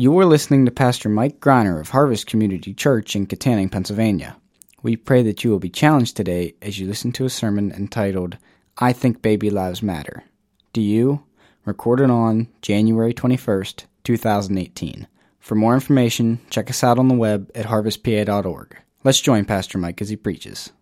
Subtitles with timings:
[0.00, 4.34] You are listening to Pastor Mike Greiner of Harvest Community Church in Kittanning, Pennsylvania.
[4.82, 8.38] We pray that you will be challenged today as you listen to a sermon entitled,
[8.78, 10.24] I Think Baby Lives Matter.
[10.72, 11.22] Do you?
[11.66, 15.06] Recorded on January 21st, 2018.
[15.38, 18.78] For more information, check us out on the web at harvestpa.org.
[19.04, 20.72] Let's join Pastor Mike as he preaches.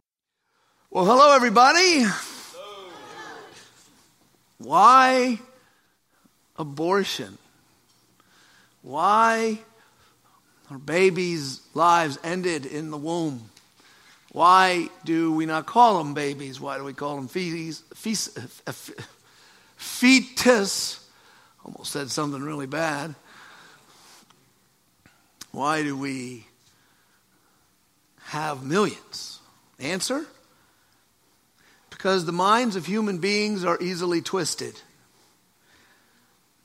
[0.92, 2.04] Well, hello, everybody.
[4.58, 5.40] Why
[6.54, 7.38] abortion?
[8.88, 9.58] Why
[10.70, 13.50] are babies' lives ended in the womb?
[14.32, 16.58] Why do we not call them babies?
[16.58, 18.34] Why do we call them feces, fetus?
[18.66, 18.72] Uh,
[19.76, 21.06] fetus?
[21.66, 23.14] Almost said something really bad.
[25.52, 26.46] Why do we
[28.22, 29.38] have millions?
[29.78, 30.24] Answer?
[31.90, 34.80] Because the minds of human beings are easily twisted.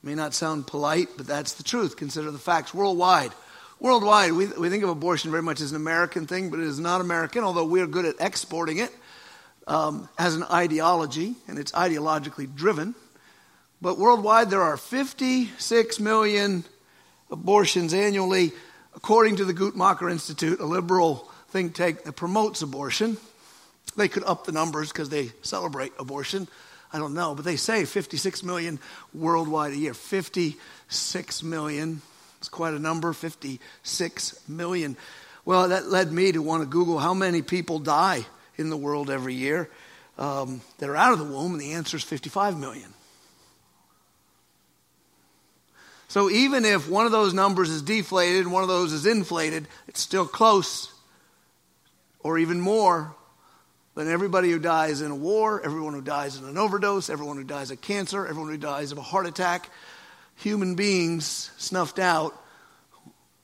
[0.04, 1.96] May not sound polite, but that's the truth.
[1.96, 3.32] Consider the facts worldwide.
[3.80, 6.80] Worldwide, we, we think of abortion very much as an American thing, but it is
[6.80, 8.92] not American, although we are good at exporting it
[9.66, 12.96] um, as an ideology, and it's ideologically driven.
[13.82, 16.66] But worldwide, there are 56 million
[17.32, 18.52] abortions annually,
[18.96, 23.18] according to the Guttmacher Institute, a liberal think tank that promotes abortion.
[23.96, 26.48] They could up the numbers because they celebrate abortion.
[26.94, 28.80] I don't know, but they say 56 million
[29.14, 29.96] worldwide a year.
[29.96, 32.02] 56 million.
[32.38, 34.96] It's quite a number, 56 million.
[35.44, 38.26] Well, that led me to want to Google how many people die
[38.58, 39.70] in the world every year
[40.20, 42.94] um, that are out of the womb, and the answer is 55 million.
[46.08, 49.68] So even if one of those numbers is deflated and one of those is inflated,
[49.88, 50.94] it's still close
[52.20, 53.16] or even more
[53.96, 57.44] than everybody who dies in a war, everyone who dies in an overdose, everyone who
[57.44, 59.70] dies of cancer, everyone who dies of a heart attack.
[60.38, 62.36] Human beings snuffed out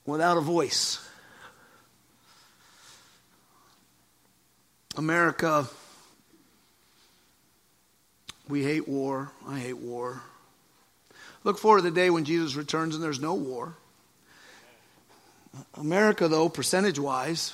[0.05, 1.05] without a voice.
[4.97, 5.67] America,
[8.48, 9.32] we hate war.
[9.48, 10.21] I hate war.
[11.43, 13.76] Look forward to the day when Jesus returns and there's no war.
[15.76, 17.54] America, though, percentage wise,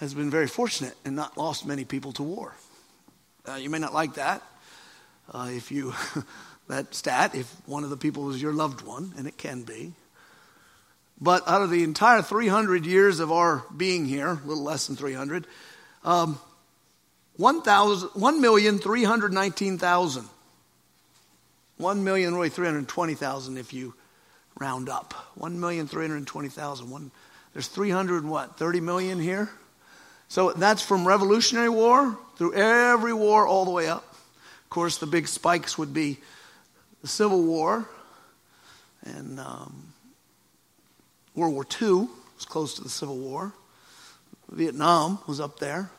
[0.00, 2.54] has been very fortunate and not lost many people to war.
[3.46, 4.42] Uh, you may not like that.
[5.32, 5.94] Uh, if you,
[6.68, 9.92] that stat, if one of the people is your loved one, and it can be.
[11.20, 14.96] But out of the entire 300 years of our being here, a little less than
[14.96, 15.46] 300,
[16.02, 16.40] um,
[17.38, 20.24] 1,319,000.
[21.76, 23.94] 1 million, really 320,000 if you
[24.58, 25.14] round up.
[25.38, 27.10] 1,320,000.
[27.52, 28.58] There's 300 what?
[28.58, 29.50] 30 million here?
[30.30, 34.14] So that's from Revolutionary War through every war all the way up.
[34.62, 36.18] Of course, the big spikes would be
[37.02, 37.88] the Civil War
[39.02, 39.92] and um,
[41.34, 43.52] World War II was close to the Civil War.
[44.52, 45.90] Vietnam was up there.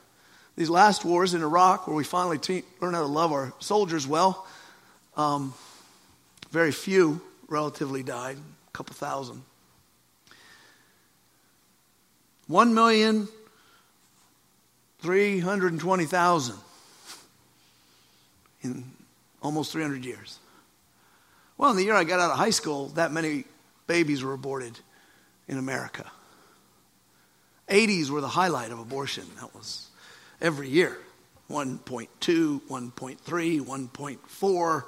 [0.56, 4.08] These last wars in Iraq, where we finally te- learned how to love our soldiers
[4.08, 4.47] well,
[5.18, 5.53] um,
[6.52, 9.44] very few relatively died, a couple thousand.
[12.47, 13.28] One million
[15.02, 16.56] 320,000
[18.62, 18.92] in
[19.42, 20.38] almost 300 years.
[21.58, 23.46] Well, in the year I got out of high school, that many
[23.88, 24.80] babies were aborted
[25.48, 26.06] in America.
[27.68, 29.26] 80s were the highlight of abortion.
[29.40, 29.88] That was
[30.42, 30.98] every year
[31.50, 34.84] 1.2, 1.3, 1.4.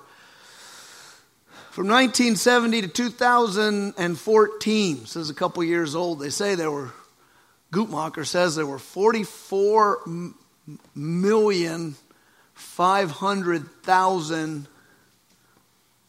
[1.72, 6.91] From 1970 to 2014, this is a couple years old, they say there were
[7.73, 10.00] Guttmacher says there were 44
[10.95, 11.95] million
[12.53, 14.67] 500,000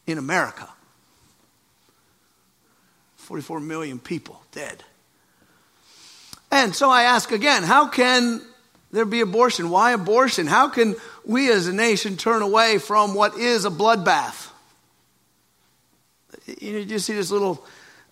[0.07, 0.69] in America.
[3.17, 4.83] 44 million people dead.
[6.51, 8.41] And so I ask again, how can
[8.91, 9.71] there be abortion?
[9.71, 10.45] Why abortion?
[10.45, 14.49] How can we as a nation turn away from what is a bloodbath?
[16.59, 17.65] You know, you see this little,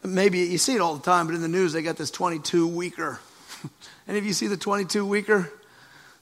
[0.03, 2.68] maybe you see it all the time, but in the news they got this 22
[2.68, 3.19] weeker
[4.07, 5.51] Any of you see the 22 weeker?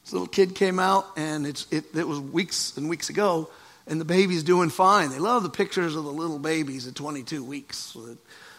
[0.04, 3.50] This little kid came out, and it's, it, it was weeks and weeks ago,
[3.88, 5.10] and the baby's doing fine.
[5.10, 7.96] They love the pictures of the little babies at 22 weeks.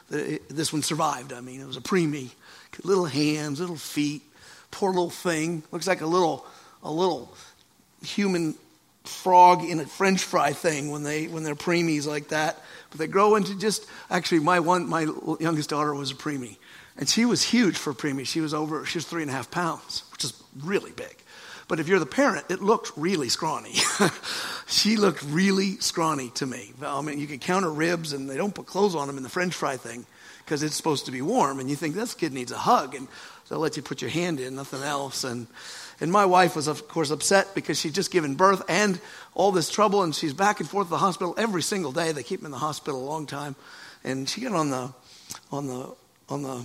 [0.08, 1.32] This one survived.
[1.32, 2.30] I mean, it was a preemie.
[2.84, 4.22] Little hands, little feet,
[4.70, 5.62] poor little thing.
[5.72, 6.46] Looks like a little,
[6.82, 7.34] a little
[8.02, 8.54] human
[9.04, 12.60] frog in a French fry thing when they when they're preemies like that.
[12.90, 15.06] But they grow into just actually my one my
[15.40, 16.56] youngest daughter was a preemie,
[16.96, 18.26] and she was huge for preemie.
[18.26, 21.16] She was over, she was three and a half pounds, which is really big.
[21.68, 23.74] But if you're the parent, it looked really scrawny.
[24.66, 26.72] she looked really scrawny to me.
[26.84, 29.22] I mean, you can count her ribs, and they don't put clothes on them in
[29.22, 30.04] the French fry thing
[30.44, 31.60] because it's supposed to be warm.
[31.60, 33.08] And you think this kid needs a hug, and
[33.48, 35.24] they'll let you put your hand in, nothing else.
[35.24, 35.46] And
[36.00, 39.00] and my wife was, of course, upset because she'd just given birth and
[39.34, 42.10] all this trouble, and she's back and forth to the hospital every single day.
[42.10, 43.54] They keep him in the hospital a long time,
[44.02, 44.92] and she got on the
[45.52, 45.94] on the
[46.28, 46.64] on the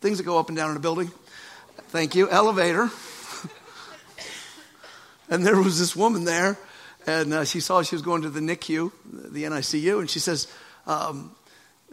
[0.00, 1.10] things that go up and down in a building.
[1.88, 2.90] Thank you, elevator.
[5.30, 6.58] and there was this woman there,
[7.06, 10.46] and uh, she saw she was going to the NICU, the NICU, and she says,
[10.86, 11.34] um,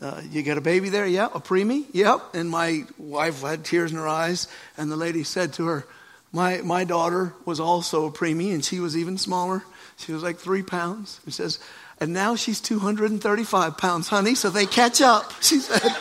[0.01, 1.07] uh, you got a baby there?
[1.07, 1.25] Yeah.
[1.33, 1.86] A preemie?
[1.92, 2.36] Yep.
[2.36, 4.48] And my wife had tears in her eyes.
[4.77, 5.88] And the lady said to her,
[6.31, 9.63] my, my daughter was also a preemie, and she was even smaller.
[9.98, 11.19] She was like three pounds.
[11.25, 11.59] She says,
[12.00, 15.32] and now she's 235 pounds, honey, so they catch up.
[15.42, 15.92] She said.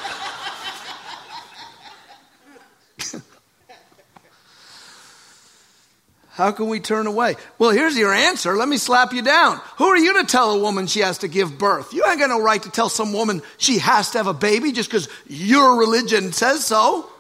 [6.37, 7.37] How can we turn away?
[7.59, 8.57] Well, here's your answer.
[8.57, 9.59] Let me slap you down.
[9.79, 11.95] Who are you to tell a woman she has to give birth?
[11.95, 14.71] You ain't got no right to tell some woman she has to have a baby
[14.71, 17.11] just because your religion says so.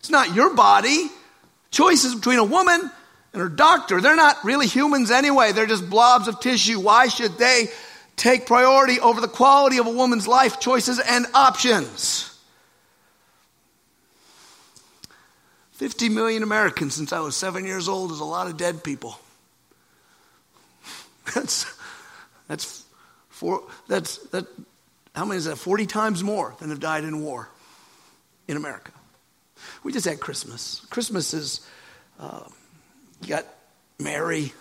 [0.00, 1.10] It's not your body.
[1.70, 2.90] Choices between a woman
[3.34, 4.00] and her doctor.
[4.00, 5.52] They're not really humans anyway.
[5.52, 6.80] They're just blobs of tissue.
[6.80, 7.66] Why should they
[8.18, 12.28] take priority over the quality of a woman's life choices and options?
[15.78, 19.16] 50 million Americans since I was seven years old is a lot of dead people.
[21.34, 21.66] That's,
[22.48, 22.84] that's,
[23.28, 24.46] four, that's, that,
[25.14, 25.56] how many is that?
[25.56, 27.50] 40 times more than have died in war
[28.48, 28.92] in America.
[29.84, 30.84] We just had Christmas.
[30.88, 31.60] Christmas is,
[32.18, 32.44] uh,
[33.20, 33.44] you got
[33.98, 34.52] Mary,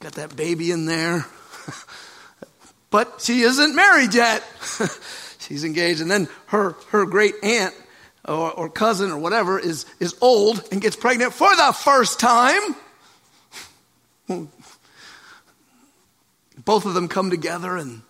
[0.00, 1.24] got that baby in there,
[2.92, 4.44] but she isn't married yet.
[5.38, 6.00] She's engaged.
[6.00, 7.74] And then her, her great aunt
[8.24, 12.76] or, or cousin or whatever is, is old and gets pregnant for the first time.
[16.64, 18.02] Both of them come together, and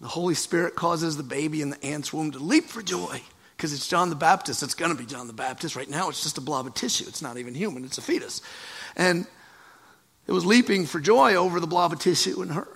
[0.00, 3.20] the Holy Spirit causes the baby in the aunt's womb to leap for joy
[3.56, 4.62] because it's John the Baptist.
[4.62, 5.76] It's going to be John the Baptist.
[5.76, 7.04] Right now, it's just a blob of tissue.
[7.06, 8.40] It's not even human, it's a fetus.
[8.96, 9.26] And
[10.26, 12.66] it was leaping for joy over the blob of tissue in her.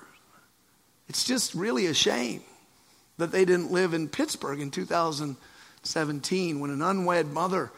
[1.09, 2.43] It's just really a shame
[3.19, 7.71] that they didn't live in Pittsburgh in 2017 when an unwed mother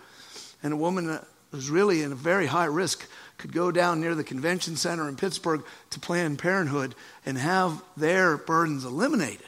[0.63, 1.19] and a woman
[1.51, 3.07] was really in a very high risk
[3.39, 6.95] could go down near the convention center in Pittsburgh to Planned Parenthood
[7.27, 9.47] and have their burdens eliminated.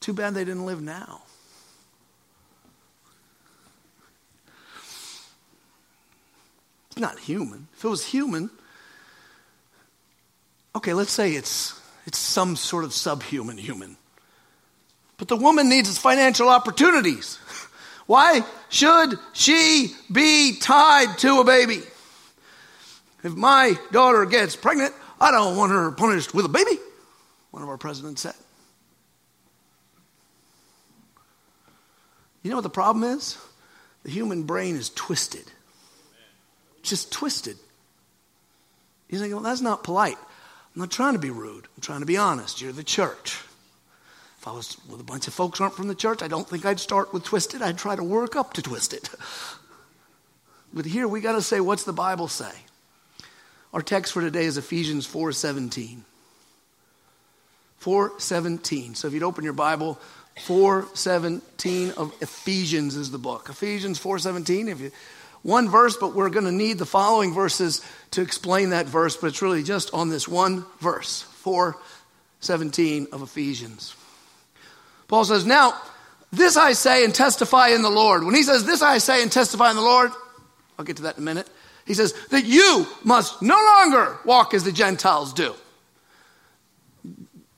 [0.00, 1.22] Too bad they didn't live now.
[6.90, 7.68] It's not human.
[7.76, 8.50] If it was human,
[10.76, 13.96] okay, let's say it's, it's some sort of subhuman human.
[15.18, 17.38] But the woman needs its financial opportunities.
[18.06, 21.82] Why should she be tied to a baby?
[23.22, 26.78] If my daughter gets pregnant, I don't want her punished with a baby,
[27.52, 28.34] one of our presidents said.
[32.42, 33.38] You know what the problem is?
[34.02, 35.44] The human brain is twisted.
[36.82, 37.56] Just twisted.
[39.08, 40.18] You think, well, that's not polite.
[40.74, 41.66] I'm not trying to be rude.
[41.76, 42.60] I'm trying to be honest.
[42.60, 43.40] You're the church.
[44.38, 46.48] If I was with a bunch of folks who aren't from the church, I don't
[46.48, 47.62] think I'd start with twisted.
[47.62, 49.08] I'd try to work up to twisted.
[50.74, 52.50] But here we got to say, what's the Bible say?
[53.74, 56.02] Our text for today is Ephesians 4:17.
[57.82, 58.96] 4:17.
[58.96, 59.98] So if you'd open your Bible,
[60.46, 63.48] 4:17 of Ephesians is the book.
[63.48, 64.68] Ephesians 4:17.
[64.68, 64.90] If you
[65.42, 69.28] one verse, but we're going to need the following verses to explain that verse, but
[69.28, 71.24] it's really just on this one verse.
[71.44, 73.96] 4:17 of Ephesians.
[75.08, 75.80] Paul says, Now,
[76.32, 78.24] this I say and testify in the Lord.
[78.24, 80.12] When he says, This I say and testify in the Lord,
[80.78, 81.48] I'll get to that in a minute.
[81.84, 85.54] He says, That you must no longer walk as the Gentiles do.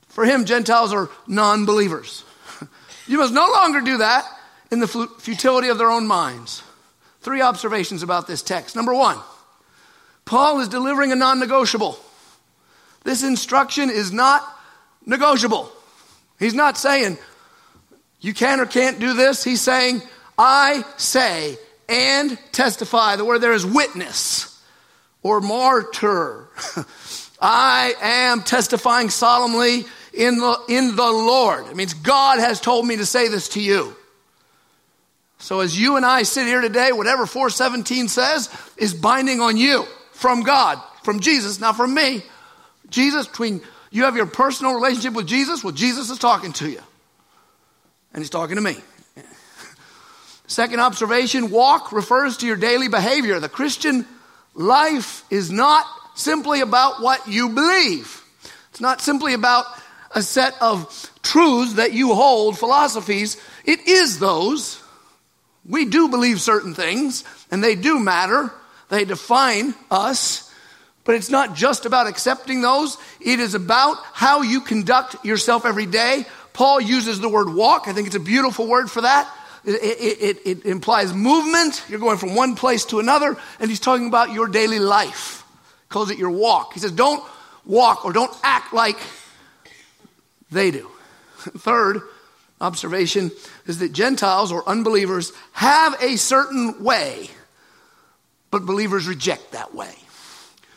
[0.09, 2.25] For him, Gentiles are non believers.
[3.07, 4.25] You must no longer do that
[4.71, 6.62] in the futility of their own minds.
[7.25, 8.76] Three observations about this text.
[8.76, 9.19] Number one,
[10.26, 11.99] Paul is delivering a non negotiable.
[13.02, 14.47] This instruction is not
[15.07, 15.73] negotiable.
[16.38, 17.16] He's not saying,
[18.21, 19.43] you can or can't do this.
[19.43, 20.02] He's saying,
[20.37, 21.57] I say
[21.88, 23.16] and testify.
[23.16, 24.62] The word there is witness
[25.23, 26.49] or martyr.
[27.40, 31.69] I am testifying solemnly in the, in the Lord.
[31.69, 33.97] It means God has told me to say this to you.
[35.44, 38.48] So as you and I sit here today, whatever 417 says
[38.78, 42.22] is binding on you from God, from Jesus, not from me.
[42.88, 43.60] Jesus, between
[43.90, 46.80] you have your personal relationship with Jesus, well, Jesus is talking to you
[48.14, 48.78] and he's talking to me.
[50.46, 53.38] Second observation walk refers to your daily behavior.
[53.38, 54.06] The Christian
[54.54, 55.84] life is not
[56.14, 58.24] simply about what you believe,
[58.70, 59.66] it's not simply about
[60.12, 63.36] a set of truths that you hold, philosophies.
[63.66, 64.80] It is those.
[65.68, 68.52] We do believe certain things, and they do matter.
[68.90, 70.50] They define us.
[71.04, 75.87] But it's not just about accepting those, it is about how you conduct yourself every
[75.87, 76.26] day.
[76.52, 77.88] Paul uses the word walk.
[77.88, 79.30] I think it's a beautiful word for that.
[79.66, 81.83] It, it, it, implies movement.
[81.88, 85.42] You're going from one place to another, and he's talking about your daily life.
[85.64, 86.75] He calls it your walk.
[86.75, 87.25] He says, don't
[87.64, 88.99] walk or don't act like
[90.50, 90.90] they do.
[91.38, 92.02] Third
[92.61, 93.30] observation
[93.66, 97.28] is that Gentiles or unbelievers have a certain way,
[98.50, 99.94] but believers reject that way.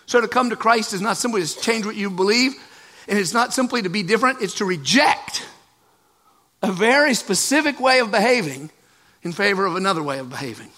[0.05, 2.53] So to come to Christ is not simply to change what you believe,
[3.07, 5.45] and it's not simply to be different, it's to reject
[6.61, 8.71] a very specific way of behaving
[9.21, 10.69] in favor of another way of behaving.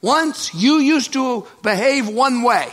[0.00, 2.68] Once you used to behave one way,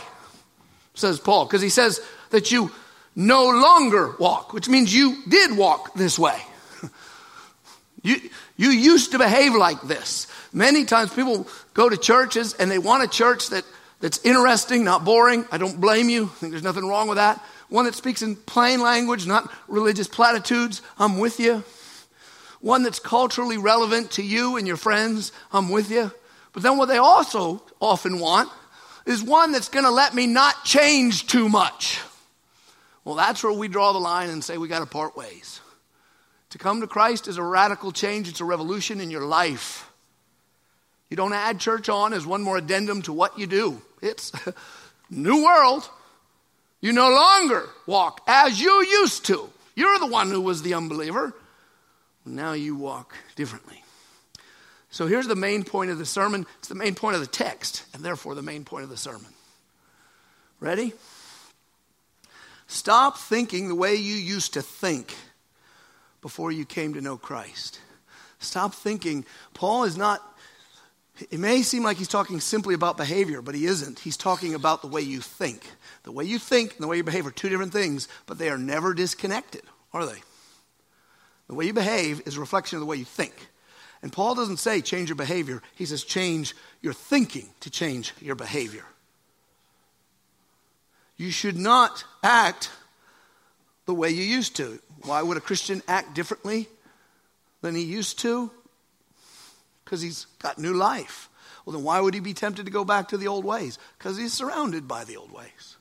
[0.94, 2.00] says Paul, because he says
[2.30, 2.70] that you
[3.14, 6.38] no longer walk, which means you did walk this way.
[8.02, 8.16] you,
[8.56, 10.26] you used to behave like this.
[10.52, 13.64] Many times people go to churches and they want a church that,
[14.00, 15.46] that's interesting, not boring.
[15.50, 16.24] I don't blame you.
[16.24, 17.42] I think there's nothing wrong with that.
[17.68, 20.82] One that speaks in plain language, not religious platitudes.
[20.98, 21.64] I'm with you.
[22.60, 25.32] One that's culturally relevant to you and your friends.
[25.52, 26.12] I'm with you.
[26.52, 28.50] But then what they also often want
[29.06, 31.98] is one that's going to let me not change too much.
[33.04, 35.60] Well, that's where we draw the line and say we got to part ways.
[36.50, 39.90] To come to Christ is a radical change, it's a revolution in your life.
[41.08, 43.82] You don't add church on as one more addendum to what you do.
[44.00, 44.32] It's
[45.10, 45.88] new world.
[46.80, 49.48] You no longer walk as you used to.
[49.74, 51.32] You're the one who was the unbeliever.
[52.24, 53.82] Now you walk differently.
[54.90, 56.46] So here's the main point of the sermon.
[56.58, 59.32] It's the main point of the text, and therefore the main point of the sermon.
[60.60, 60.92] Ready?
[62.72, 65.14] Stop thinking the way you used to think
[66.22, 67.78] before you came to know Christ.
[68.38, 69.26] Stop thinking.
[69.52, 70.22] Paul is not,
[71.30, 73.98] it may seem like he's talking simply about behavior, but he isn't.
[73.98, 75.66] He's talking about the way you think.
[76.04, 78.48] The way you think and the way you behave are two different things, but they
[78.48, 79.62] are never disconnected,
[79.92, 80.22] are they?
[81.48, 83.34] The way you behave is a reflection of the way you think.
[84.00, 88.34] And Paul doesn't say change your behavior, he says change your thinking to change your
[88.34, 88.86] behavior.
[91.22, 92.68] You should not act
[93.86, 94.80] the way you used to.
[95.04, 96.66] Why would a Christian act differently
[97.60, 98.50] than he used to?
[99.84, 101.28] Because he's got new life.
[101.64, 103.78] Well, then why would he be tempted to go back to the old ways?
[103.96, 105.76] Because he's surrounded by the old ways.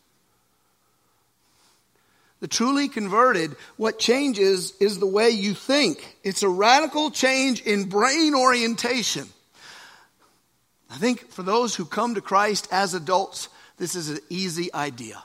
[2.40, 6.18] The truly converted, what changes is the way you think.
[6.24, 9.28] It's a radical change in brain orientation.
[10.92, 15.24] I think for those who come to Christ as adults, this is an easy idea.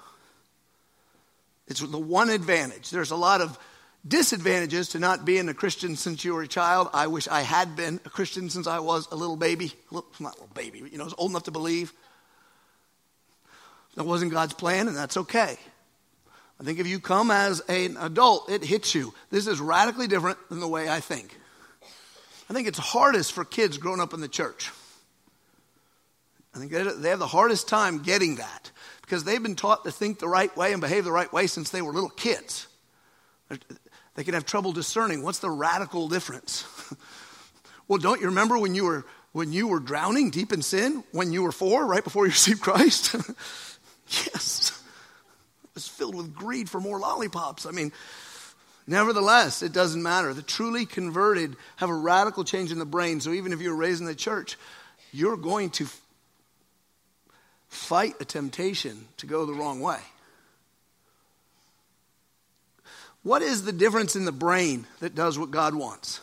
[1.69, 2.91] It's the one advantage.
[2.91, 3.59] There's a lot of
[4.07, 6.89] disadvantages to not being a Christian since you were a child.
[6.93, 9.73] I wish I had been a Christian since I was a little baby.
[9.91, 11.93] Not a little baby, but you know, I was old enough to believe.
[13.97, 15.59] That wasn't God's plan, and that's okay.
[16.61, 19.13] I think if you come as an adult, it hits you.
[19.31, 21.37] This is radically different than the way I think.
[22.49, 24.71] I think it's hardest for kids growing up in the church.
[26.55, 28.71] I think they have the hardest time getting that
[29.07, 31.71] because they've been taught to think the right way and behave the right way since
[31.71, 32.67] they were little kids.
[34.17, 36.65] They can have trouble discerning what's the radical difference.
[37.89, 41.31] well, don't you remember when you were when you were drowning deep in sin when
[41.31, 43.15] you were four, right before you received Christ?
[44.09, 44.83] yes.
[45.63, 47.67] It was filled with greed for more lollipops.
[47.67, 47.93] I mean,
[48.87, 50.33] nevertheless, it doesn't matter.
[50.33, 53.21] The truly converted have a radical change in the brain.
[53.21, 54.57] So even if you were raised in the church,
[55.13, 55.87] you're going to
[57.77, 60.01] fight a temptation to go the wrong way.
[63.23, 66.21] What is the difference in the brain that does what God wants?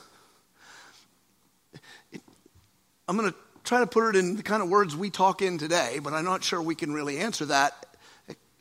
[3.07, 5.57] I'm going to try to put it in the kind of words we talk in
[5.57, 7.85] today, but I'm not sure we can really answer that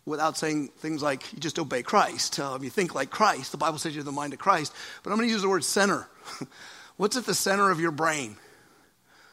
[0.04, 2.40] without saying things like you just obey Christ.
[2.40, 3.52] Uh, you think like Christ.
[3.52, 4.72] The Bible says you have the mind of Christ.
[5.02, 6.08] But I'm going to use the word center.
[6.96, 8.36] What's at the center of your brain?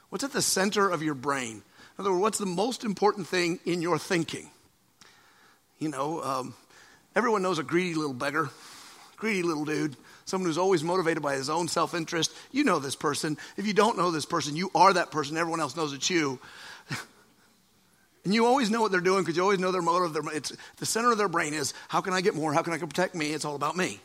[0.09, 1.63] What's at the center of your brain?
[1.99, 4.49] In other words, what's the most important thing in your thinking?
[5.79, 6.53] You know, um,
[7.13, 8.49] everyone knows a greedy little beggar,
[9.17, 12.33] greedy little dude, someone who's always motivated by his own self interest.
[12.53, 13.37] You know this person.
[13.57, 15.35] If you don't know this person, you are that person.
[15.35, 16.39] Everyone else knows it's you.
[18.23, 20.13] and you always know what they're doing because you always know their motive.
[20.13, 22.53] Their, it's, the center of their brain is how can I get more?
[22.53, 23.33] How can I protect me?
[23.33, 23.99] It's all about me.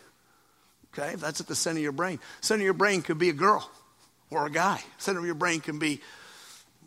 [0.93, 1.15] Okay?
[1.15, 2.19] That's at the center of your brain.
[2.41, 3.71] Center of your brain could be a girl
[4.31, 4.83] or a guy.
[4.99, 6.01] Center of your brain can be,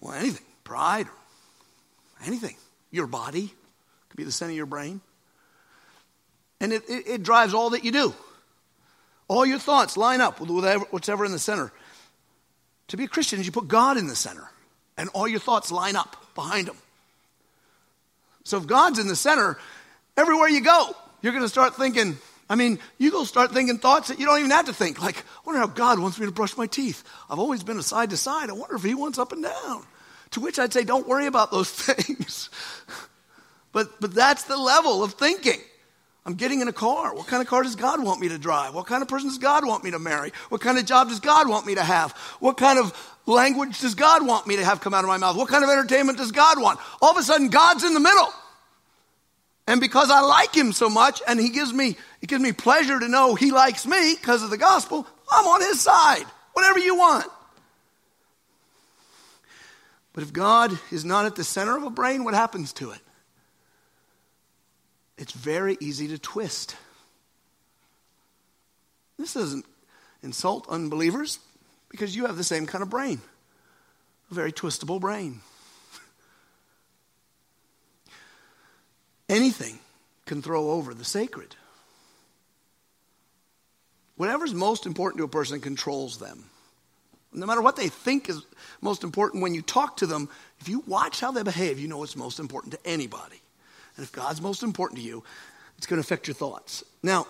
[0.02, 1.08] well, anything pride,
[2.26, 2.56] anything.
[2.92, 3.54] Your body
[4.10, 5.00] could be the center of your brain.
[6.60, 8.14] And it, it, it drives all that you do.
[9.30, 11.72] All your thoughts line up with whatever, whatever in the center.
[12.90, 14.50] To be a Christian is you put God in the center,
[14.98, 16.78] and all your thoughts line up behind Him.
[18.44, 19.58] So if God's in the center,
[20.18, 22.18] everywhere you go, you're going to start thinking.
[22.50, 25.02] I mean, you go start thinking thoughts that you don't even have to think.
[25.02, 27.04] Like, I wonder how God wants me to brush my teeth.
[27.30, 28.50] I've always been a side to side.
[28.50, 29.84] I wonder if He wants up and down.
[30.32, 32.50] To which I'd say, don't worry about those things.
[33.72, 35.60] but, but that's the level of thinking.
[36.26, 37.16] I'm getting in a car.
[37.16, 38.76] What kind of car does God want me to drive?
[38.76, 40.34] What kind of person does God want me to marry?
[40.50, 42.12] What kind of job does God want me to have?
[42.42, 42.94] What kind of
[43.26, 45.38] language does God want me to have come out of my mouth?
[45.38, 46.82] What kind of entertainment does God want?
[47.02, 48.28] All of a sudden, God's in the middle.
[49.68, 53.00] And because I like him so much and he gives me, it gives me pleasure
[53.00, 56.26] to know he likes me because of the gospel, I'm on his side.
[56.52, 57.26] Whatever you want.
[60.18, 63.00] But if God is not at the center of a brain, what happens to it?
[65.16, 66.76] it's very easy to twist.
[69.20, 69.64] This doesn't
[70.24, 71.38] insult unbelievers
[71.90, 73.22] because you have the same kind of brain,
[74.32, 75.42] a very twistable brain.
[79.30, 79.78] Anything
[80.26, 81.56] can throw over the sacred.
[84.16, 86.50] Whatever's most important to a person controls them.
[87.34, 88.42] No matter what they think is
[88.82, 90.30] most important when you talk to them,
[90.60, 93.42] if you watch how they behave, you know what's most important to anybody.
[93.96, 95.24] And if God's most important to you,
[95.78, 96.84] it's going to affect your thoughts.
[97.04, 97.28] Now,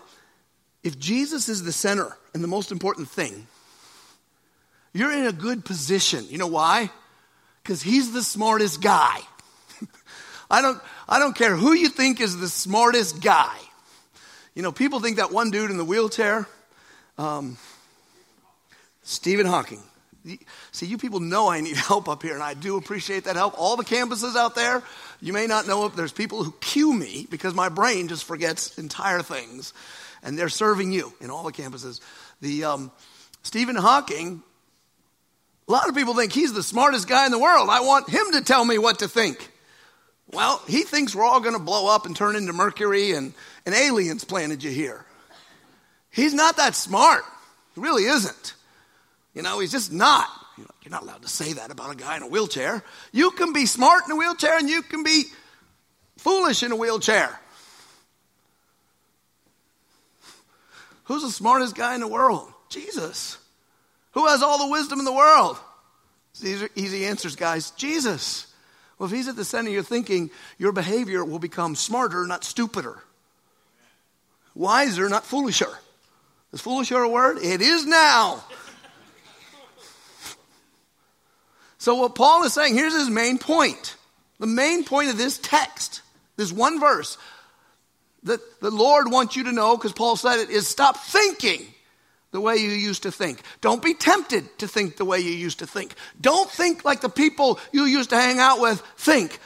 [0.84, 3.48] if Jesus is the center and the most important thing,
[4.94, 6.26] you're in a good position.
[6.30, 6.90] You know why?
[7.64, 9.20] Because he's the smartest guy.
[10.50, 13.58] I don't, I don't care who you think is the smartest guy.
[14.56, 16.48] You know, people think that one dude in the wheelchair,
[17.18, 17.58] um,
[19.08, 19.82] Stephen Hawking.
[20.74, 23.58] See, you people know I need help up here, and I do appreciate that help.
[23.58, 24.84] All the campuses out there,
[25.22, 28.78] you may not know if there's people who cue me because my brain just forgets
[28.78, 29.74] entire things,
[30.24, 32.02] and they're serving you in all the campuses.
[32.42, 32.92] The um,
[33.44, 34.44] Stephen Hawking,
[35.70, 37.70] a lot of people think he's the smartest guy in the world.
[37.70, 39.54] I want him to tell me what to think.
[40.34, 43.34] Well, he thinks we're all going to blow up and turn into Mercury, and,
[43.66, 45.06] and aliens planted you here.
[46.10, 47.24] He's not that smart.
[47.74, 48.56] He really isn't.
[49.38, 50.28] You know, he's just not.
[50.58, 52.84] You're not allowed to say that about a guy in a wheelchair.
[53.12, 55.26] You can be smart in a wheelchair and you can be
[56.18, 57.40] foolish in a wheelchair.
[61.04, 62.52] Who's the smartest guy in the world?
[62.70, 63.38] Jesus.
[64.14, 65.60] Who has all the wisdom in the world?
[66.42, 67.70] These are easy answers, guys.
[67.72, 68.52] Jesus.
[68.98, 72.44] Well, if he's at the center of your thinking, your behavior will become smarter, not
[72.44, 73.04] stupider.
[74.56, 75.78] Wiser, not foolisher.
[76.54, 77.38] Is foolisher a word?
[77.38, 78.44] It is now.
[81.88, 83.96] So, what Paul is saying, here's his main point.
[84.40, 86.02] The main point of this text,
[86.36, 87.18] this one verse,
[88.24, 91.66] that the Lord wants you to know, because Paul said it, is stop thinking
[92.32, 93.40] the way you used to think.
[93.62, 95.94] Don't be tempted to think the way you used to think.
[96.20, 99.40] Don't think like the people you used to hang out with think.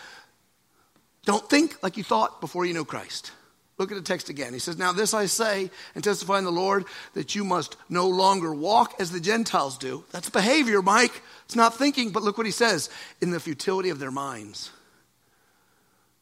[1.26, 3.34] Don't think like you thought before you knew Christ.
[3.82, 4.54] Look at the text again.
[4.54, 8.08] He says, Now this I say and testify in the Lord that you must no
[8.08, 10.04] longer walk as the Gentiles do.
[10.12, 11.24] That's behavior, Mike.
[11.46, 12.92] It's not thinking, but look what he says
[13.22, 14.70] in the futility of their minds.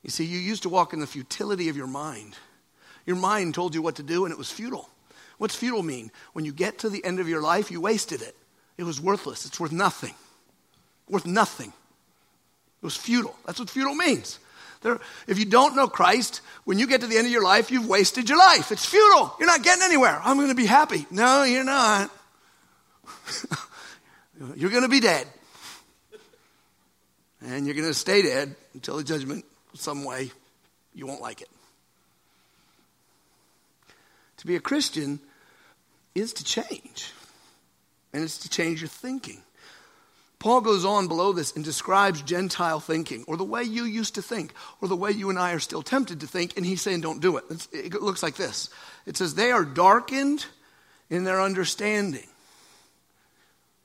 [0.03, 2.37] You see, you used to walk in the futility of your mind.
[3.05, 4.89] Your mind told you what to do, and it was futile.
[5.37, 6.11] What's futile mean?
[6.31, 8.37] When you get to the end of your life, you wasted it.
[8.77, 9.45] It was worthless.
[9.45, 10.13] It's worth nothing.
[11.09, 11.73] Worth nothing.
[12.81, 13.35] It was futile.
[13.45, 14.39] That's what futile means.
[14.81, 17.87] If you don't know Christ, when you get to the end of your life, you've
[17.87, 18.71] wasted your life.
[18.71, 19.35] It's futile.
[19.39, 20.19] You're not getting anywhere.
[20.23, 21.05] I'm going to be happy.
[21.11, 22.09] No, you're not.
[24.55, 25.27] You're going to be dead.
[27.41, 30.31] And you're going to stay dead until the judgment, some way,
[30.93, 31.49] you won't like it.
[34.37, 35.19] To be a Christian
[36.15, 37.13] is to change,
[38.13, 39.41] and it's to change your thinking.
[40.39, 44.21] Paul goes on below this and describes Gentile thinking, or the way you used to
[44.21, 47.01] think, or the way you and I are still tempted to think, and he's saying,
[47.01, 47.43] don't do it.
[47.49, 48.69] It's, it looks like this
[49.05, 50.45] it says, they are darkened
[51.09, 52.27] in their understanding.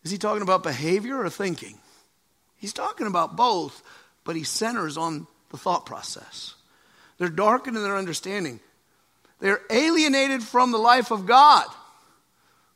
[0.05, 1.79] Is he talking about behavior or thinking?
[2.57, 3.83] He's talking about both,
[4.23, 6.55] but he centers on the thought process.
[7.19, 8.61] They're darkened in their understanding.
[9.41, 11.67] They're alienated from the life of God.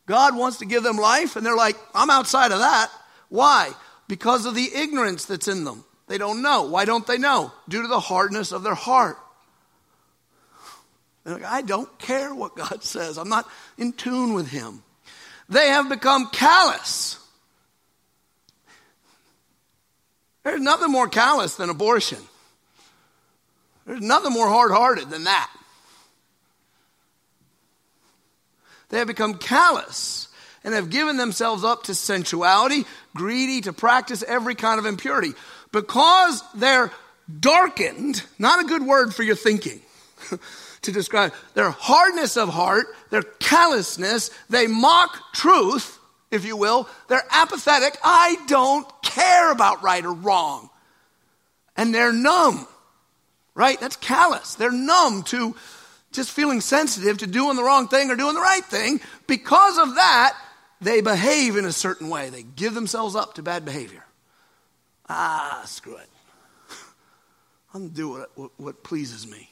[0.07, 2.91] God wants to give them life, and they're like, I'm outside of that.
[3.29, 3.73] Why?
[4.07, 5.85] Because of the ignorance that's in them.
[6.07, 6.63] They don't know.
[6.63, 7.53] Why don't they know?
[7.69, 9.19] Due to the hardness of their heart.
[11.25, 13.19] Like, I don't care what God says.
[13.19, 14.83] I'm not in tune with Him.
[15.51, 17.19] They have become callous.
[20.43, 22.19] There's nothing more callous than abortion.
[23.87, 25.51] There's nothing more hard hearted than that.
[28.89, 30.28] They have become callous
[30.69, 35.33] and have given themselves up to sensuality, greedy to practice every kind of impurity.
[35.73, 36.93] Because they're
[37.41, 39.81] darkened, not a good word for your thinking
[40.83, 45.99] to describe their hardness of heart, their callousness, they mock truth,
[46.31, 47.97] if you will, they're apathetic.
[48.05, 50.69] I don't care about right or wrong.
[51.79, 52.69] And they're numb,
[53.55, 53.81] right?
[53.81, 54.55] That's callous.
[54.57, 55.57] They're numb to
[56.13, 59.01] just feeling sensitive to doing the wrong thing or doing the right thing.
[59.27, 60.37] Because of that,
[60.81, 62.31] they behave in a certain way.
[62.31, 64.05] They give themselves up to bad behavior.
[65.09, 66.09] Ah, screw it.
[67.75, 69.51] I'm going to do what, what, what, pleases me.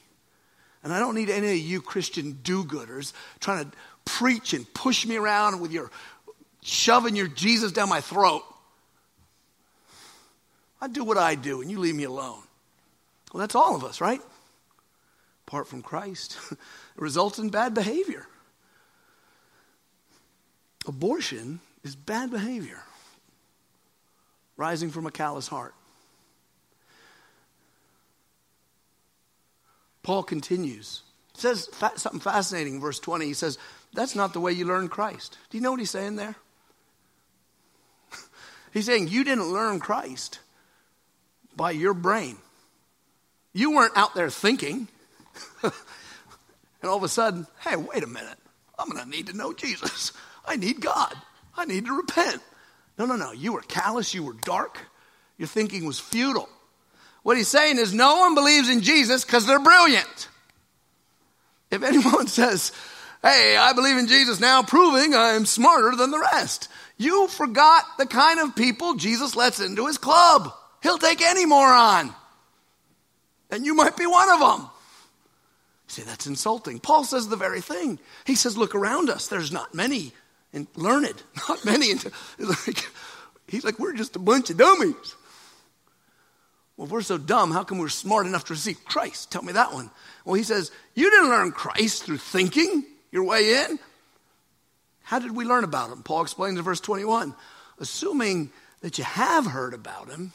[0.83, 5.05] And I don't need any of you Christian do gooders trying to preach and push
[5.05, 5.91] me around with your
[6.61, 8.43] shoving your Jesus down my throat.
[10.79, 12.41] I do what I do and you leave me alone.
[13.33, 14.21] Well, that's all of us, right?
[15.47, 16.57] Apart from Christ, it
[16.95, 18.27] results in bad behavior.
[20.87, 22.81] Abortion is bad behavior
[24.55, 25.75] rising from a callous heart.
[30.01, 31.03] Paul continues.
[31.33, 33.25] Says something fascinating in verse 20.
[33.25, 33.57] He says,
[33.93, 35.37] That's not the way you learn Christ.
[35.49, 36.35] Do you know what he's saying there?
[38.73, 40.39] he's saying, You didn't learn Christ
[41.55, 42.37] by your brain.
[43.53, 44.87] You weren't out there thinking.
[45.63, 45.73] and
[46.83, 48.37] all of a sudden, hey, wait a minute.
[48.79, 50.13] I'm going to need to know Jesus.
[50.47, 51.13] I need God.
[51.55, 52.41] I need to repent.
[52.97, 53.31] No, no, no.
[53.31, 54.13] You were callous.
[54.13, 54.79] You were dark.
[55.37, 56.49] Your thinking was futile.
[57.23, 60.29] What he's saying is no one believes in Jesus because they're brilliant.
[61.69, 62.71] If anyone says,
[63.21, 67.83] hey, I believe in Jesus now, proving I am smarter than the rest, you forgot
[67.97, 70.51] the kind of people Jesus lets into his club.
[70.81, 72.13] He'll take any moron.
[73.51, 74.61] And you might be one of them.
[74.61, 76.79] You say, that's insulting.
[76.79, 77.99] Paul says the very thing.
[78.25, 79.27] He says, look around us.
[79.27, 80.13] There's not many
[80.57, 81.91] and learned, not many.
[81.91, 82.89] And Like,
[83.47, 85.15] he's like, we're just a bunch of dummies.
[86.75, 89.31] Well, if we're so dumb, how come we're smart enough to receive Christ?
[89.31, 89.89] Tell me that one.
[90.25, 93.79] Well, he says, You didn't learn Christ through thinking your way in.
[95.03, 96.03] How did we learn about him?
[96.03, 97.33] Paul explains in verse 21
[97.79, 100.33] assuming that you have heard about him,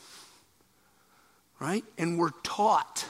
[1.58, 1.84] right?
[1.98, 3.04] And were taught.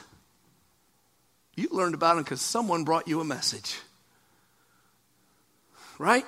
[1.55, 3.79] You learned about him because someone brought you a message,
[5.99, 6.25] right?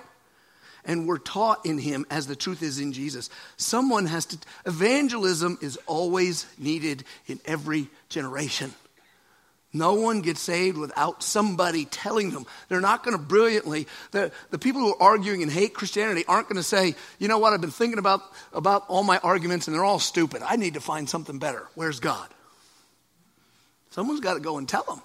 [0.86, 3.30] And we're taught in him as the truth is in Jesus.
[3.58, 8.74] Someone has to, evangelism is always needed in every generation.
[9.74, 12.46] No one gets saved without somebody telling them.
[12.70, 16.48] They're not going to brilliantly, the, the people who are arguing and hate Christianity aren't
[16.48, 18.22] going to say, you know what, I've been thinking about,
[18.54, 20.42] about all my arguments and they're all stupid.
[20.44, 21.68] I need to find something better.
[21.76, 22.30] Where's God?
[23.90, 25.02] Someone's got to go and tell them.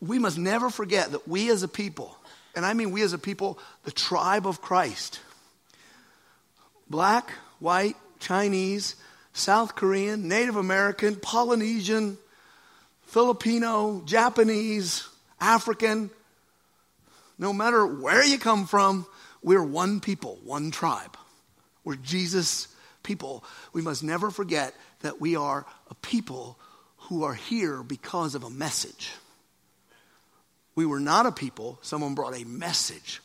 [0.00, 2.16] We must never forget that we as a people,
[2.54, 5.20] and I mean we as a people, the tribe of Christ,
[6.88, 8.96] black, white, Chinese,
[9.32, 12.18] South Korean, Native American, Polynesian,
[13.06, 15.08] Filipino, Japanese,
[15.40, 16.10] African,
[17.38, 19.06] no matter where you come from,
[19.42, 21.16] we're one people, one tribe.
[21.84, 22.68] We're Jesus
[23.02, 23.44] people.
[23.72, 26.58] We must never forget that we are a people
[26.96, 29.12] who are here because of a message.
[30.76, 31.78] We were not a people.
[31.82, 33.20] Someone brought a message.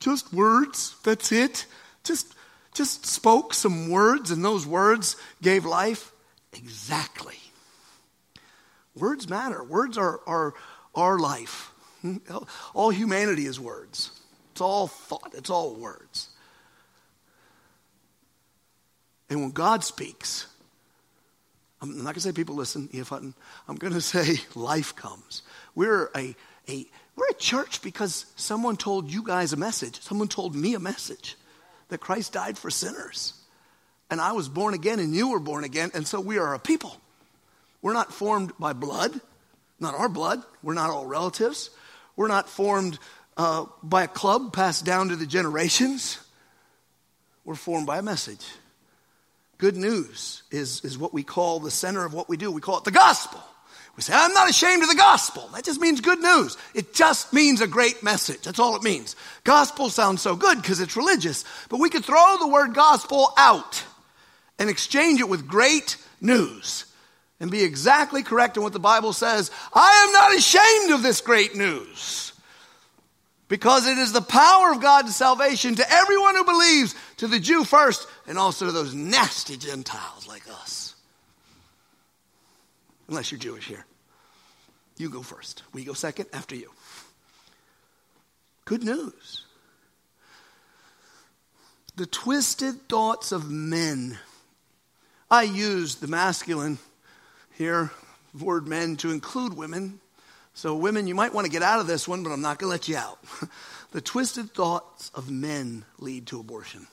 [0.00, 1.66] Just words, that's it.
[2.02, 2.34] Just,
[2.74, 6.10] just spoke some words, and those words gave life.
[6.52, 7.38] Exactly.
[8.96, 9.62] Words matter.
[9.62, 10.54] Words are, are
[10.94, 11.72] our life.
[12.74, 14.10] All humanity is words.
[14.52, 16.30] It's all thought, it's all words.
[19.28, 20.46] And when God speaks,
[21.82, 23.08] I'm not going to say people listen, E.F.
[23.10, 23.34] Hutton.
[23.68, 25.42] I'm going to say life comes.
[25.74, 26.34] We're a
[26.68, 30.00] a we're a church because someone told you guys a message.
[30.02, 31.36] Someone told me a message
[31.88, 33.32] that Christ died for sinners.
[34.10, 35.90] And I was born again and you were born again.
[35.94, 36.96] And so we are a people.
[37.80, 39.18] We're not formed by blood,
[39.80, 40.42] not our blood.
[40.62, 41.70] We're not all relatives.
[42.16, 42.98] We're not formed
[43.36, 46.18] uh, by a club passed down to the generations.
[47.44, 48.44] We're formed by a message.
[49.58, 52.50] Good news is, is what we call the center of what we do.
[52.50, 53.42] We call it the gospel.
[53.96, 55.48] We say, I'm not ashamed of the gospel.
[55.54, 56.58] That just means good news.
[56.74, 58.42] It just means a great message.
[58.42, 59.16] That's all it means.
[59.42, 63.84] Gospel sounds so good because it's religious, but we could throw the word gospel out
[64.58, 66.84] and exchange it with great news
[67.40, 69.50] and be exactly correct in what the Bible says.
[69.72, 72.32] I am not ashamed of this great news.
[73.48, 77.38] Because it is the power of God to salvation to everyone who believes, to the
[77.38, 80.85] Jew first, and also to those nasty Gentiles like us.
[83.08, 83.84] Unless you're Jewish here.
[84.96, 85.62] You go first.
[85.72, 86.70] We go second after you.
[88.64, 89.44] Good news.
[91.96, 94.18] The twisted thoughts of men.
[95.30, 96.78] I use the masculine
[97.54, 97.90] here,
[98.38, 100.00] word men, to include women
[100.56, 102.70] so, women, you might want to get out of this one, but I'm not going
[102.70, 103.18] to let you out.
[103.92, 106.86] the twisted thoughts of men lead to abortion.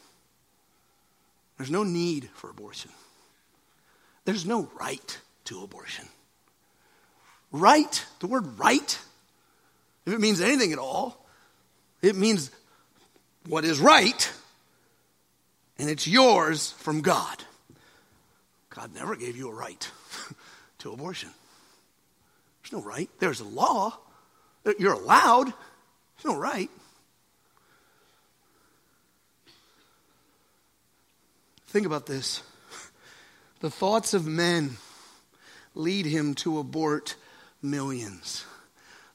[1.57, 2.91] There's no need for abortion,
[4.25, 6.07] there's no right to abortion.
[7.51, 8.99] Right, the word right,
[10.05, 11.25] if it means anything at all,
[12.01, 12.51] it means
[13.47, 14.31] what is right,
[15.77, 17.43] and it's yours from God.
[18.69, 19.91] God never gave you a right
[20.79, 21.29] to abortion.
[22.63, 23.09] There's no right.
[23.19, 23.97] There's a law.
[24.79, 25.45] You're allowed.
[25.47, 26.69] There's no right.
[31.67, 32.41] Think about this.
[33.59, 34.77] The thoughts of men
[35.75, 37.15] lead him to abort
[37.61, 38.45] millions.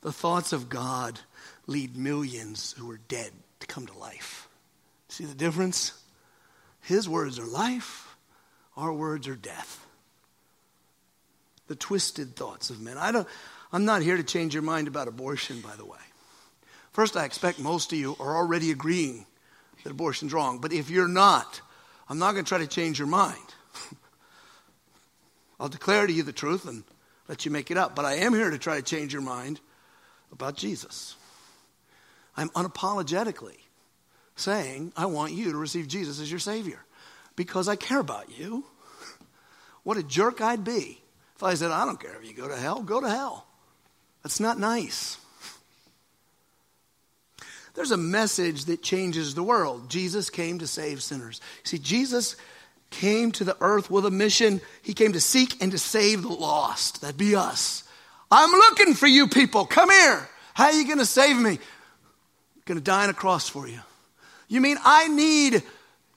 [0.00, 1.20] The thoughts of God
[1.66, 4.48] lead millions who are dead to come to life.
[5.08, 5.92] See the difference?
[6.82, 8.16] His words are life,
[8.76, 9.84] our words are death
[11.68, 12.98] the twisted thoughts of men.
[12.98, 13.28] I don't,
[13.72, 15.98] I'm not here to change your mind about abortion, by the way.
[16.92, 19.26] First, I expect most of you are already agreeing
[19.84, 20.58] that abortion's wrong.
[20.58, 21.60] But if you're not,
[22.08, 23.36] I'm not going to try to change your mind.
[25.60, 26.84] I'll declare to you the truth and
[27.28, 27.94] let you make it up.
[27.94, 29.60] But I am here to try to change your mind
[30.32, 31.16] about Jesus.
[32.36, 33.56] I'm unapologetically
[34.36, 36.84] saying, I want you to receive Jesus as your Savior
[37.34, 38.64] because I care about you.
[39.82, 41.00] What a jerk I'd be
[41.38, 43.46] if I said, I don't care if you go to hell, go to hell.
[44.24, 45.18] That's not nice.
[47.74, 49.88] There's a message that changes the world.
[49.88, 51.40] Jesus came to save sinners.
[51.62, 52.34] See, Jesus
[52.90, 54.60] came to the earth with a mission.
[54.82, 57.00] He came to seek and to save the lost.
[57.00, 57.84] That'd be us.
[58.30, 59.66] I'm looking for you people.
[59.66, 60.28] Come here.
[60.54, 61.50] How are you going to save me?
[61.50, 63.80] I'm going to die on a cross for you.
[64.48, 65.62] You mean I need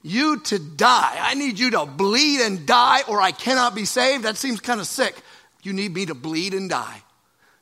[0.04, 1.18] you to die.
[1.20, 4.24] I need you to bleed and die, or I cannot be saved.
[4.24, 5.16] That seems kind of sick.
[5.64, 7.04] You need me to bleed and die.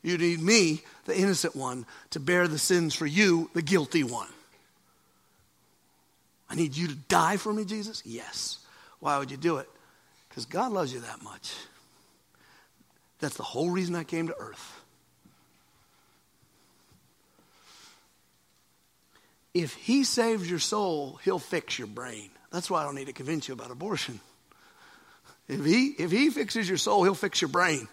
[0.02, 4.30] You need me, the innocent one, to bear the sins for you, the guilty one.
[6.50, 8.02] I need you to die for me, Jesus?
[8.06, 8.59] Yes.
[9.00, 9.70] Why would you do it?
[10.28, 11.54] Because God loves you that much.
[13.20, 14.80] That's the whole reason I came to earth.
[19.54, 22.30] if he saves your soul, he'll fix your brain.
[22.52, 24.20] That's why I don't need to convince you about abortion.
[25.48, 27.88] If he, if he fixes your soul, he'll fix your brain.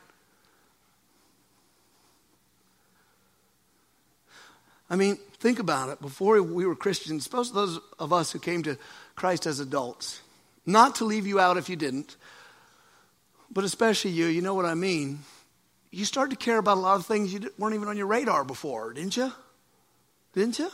[4.89, 6.01] I mean, think about it.
[6.01, 8.79] Before we were Christians, suppose those of us who came to
[9.17, 10.21] Christ as adults,
[10.67, 12.17] not to leave you out if you didn't,
[13.51, 15.21] but especially you, you know what I mean.
[15.91, 18.45] You started to care about a lot of things you weren't even on your radar
[18.45, 19.33] before, didn't you?
[20.35, 20.71] Didn't you?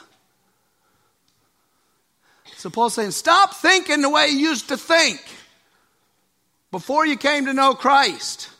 [2.57, 5.21] So Paul's saying, stop thinking the way you used to think
[6.71, 8.51] before you came to know Christ.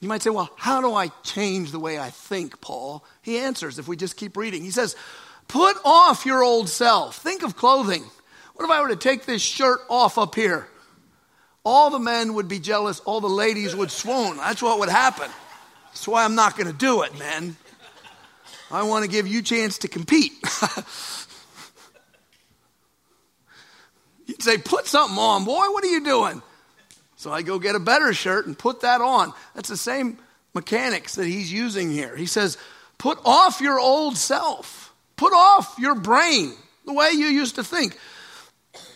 [0.00, 3.04] You might say, well, how do I change the way I think, Paul?
[3.22, 4.62] He answers if we just keep reading.
[4.62, 4.96] He says,
[5.46, 7.16] put off your old self.
[7.16, 8.04] Think of clothing.
[8.60, 10.68] What if I were to take this shirt off up here?
[11.64, 14.36] All the men would be jealous, all the ladies would swoon.
[14.36, 15.30] That's what would happen.
[15.86, 17.56] That's why I'm not going to do it, man.
[18.70, 20.32] I want to give you a chance to compete.
[24.26, 26.42] You'd say, put something on, boy, what are you doing?
[27.16, 29.32] So I go get a better shirt and put that on.
[29.54, 30.18] That's the same
[30.52, 32.14] mechanics that he's using here.
[32.14, 32.58] He says,
[32.98, 36.52] put off your old self, put off your brain,
[36.84, 37.96] the way you used to think,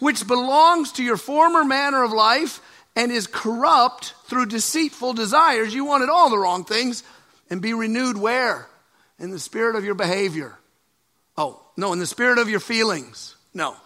[0.01, 2.61] which belongs to your former manner of life
[2.97, 5.75] and is corrupt through deceitful desires.
[5.75, 7.03] You wanted all the wrong things
[7.51, 8.68] and be renewed where?
[9.18, 10.57] In the spirit of your behavior.
[11.37, 13.37] Oh, no, in the spirit of your feelings.
[13.53, 13.77] No,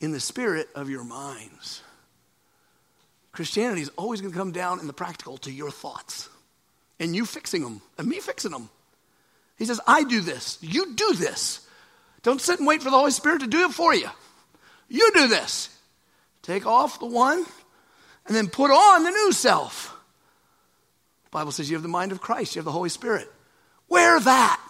[0.00, 1.82] in the spirit of your minds.
[3.32, 6.28] Christianity is always going to come down in the practical to your thoughts
[7.00, 8.68] and you fixing them and me fixing them.
[9.56, 10.58] He says, I do this.
[10.60, 11.66] You do this.
[12.22, 14.08] Don't sit and wait for the Holy Spirit to do it for you.
[14.88, 15.68] You do this.
[16.42, 17.44] Take off the one
[18.26, 19.96] and then put on the new self.
[21.24, 23.30] The Bible says you have the mind of Christ, you have the Holy Spirit.
[23.88, 24.60] Wear that.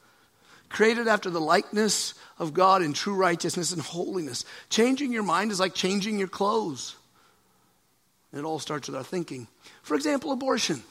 [0.68, 4.44] Created after the likeness of God in true righteousness and holiness.
[4.70, 6.94] Changing your mind is like changing your clothes.
[8.32, 9.48] It all starts with our thinking.
[9.82, 10.82] For example, abortion.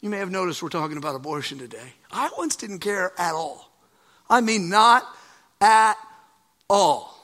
[0.00, 1.94] You may have noticed we're talking about abortion today.
[2.12, 3.70] I once didn't care at all.
[4.30, 5.04] I mean, not
[5.60, 5.96] at
[6.70, 7.17] all.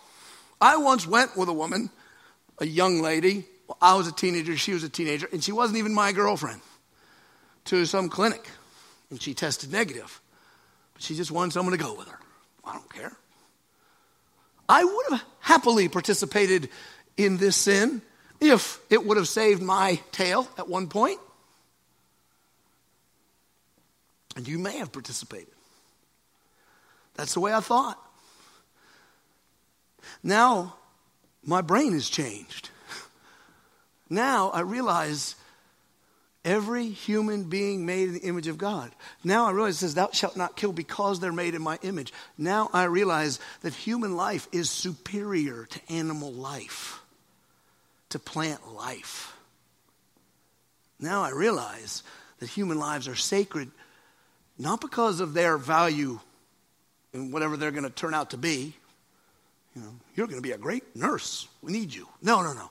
[0.65, 1.91] I once went with a woman,
[2.59, 3.45] a young lady.
[3.83, 6.63] I was a teenager, she was a teenager, and she wasn't even my girlfriend,
[7.67, 8.49] to some clinic.
[9.11, 10.23] And she tested negative.
[10.95, 12.19] But she just wanted someone to go with her.
[12.65, 13.13] I don't care.
[14.67, 16.71] I would have happily participated
[17.19, 18.01] in this sin
[18.41, 21.21] if it would have saved my tail at one point.
[24.35, 25.53] And you may have participated.
[27.17, 28.01] That's the way I thought.
[30.23, 30.77] Now,
[31.45, 32.71] my brain has changed.
[34.09, 35.35] Now I realize
[36.45, 38.93] every human being made in the image of God.
[39.23, 42.13] Now I realize it says, Thou shalt not kill because they're made in my image.
[42.37, 47.01] Now I realize that human life is superior to animal life,
[48.11, 49.35] to plant life.
[51.01, 52.03] Now I realize
[52.39, 53.71] that human lives are sacred
[54.59, 56.21] not because of their value
[57.13, 58.75] and whatever they're going to turn out to be.
[59.75, 61.49] You know, you're going to be a great nurse.
[61.63, 62.09] We need you.
[62.23, 62.71] No, no, no.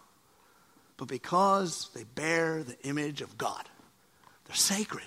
[0.98, 3.68] But because they bear the image of God,
[4.46, 5.06] they're sacred.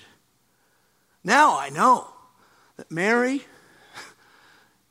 [1.24, 2.08] Now I know
[2.76, 3.42] that Mary,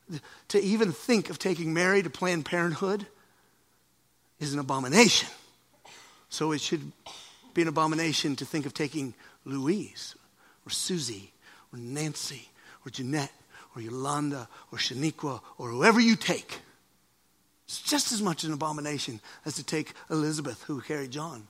[0.50, 3.06] to even think of taking Mary to Planned Parenthood
[4.39, 5.30] is an abomination.
[6.30, 6.91] So it should
[7.54, 9.13] be an abomination to think of taking
[9.46, 10.15] Louise
[10.65, 11.32] or Susie
[11.72, 12.50] or Nancy
[12.86, 13.32] or Jeanette
[13.76, 16.60] or Yolanda or Shaniqua or whoever you take.
[17.65, 21.47] It's just as much an abomination as to take Elizabeth, who carried John.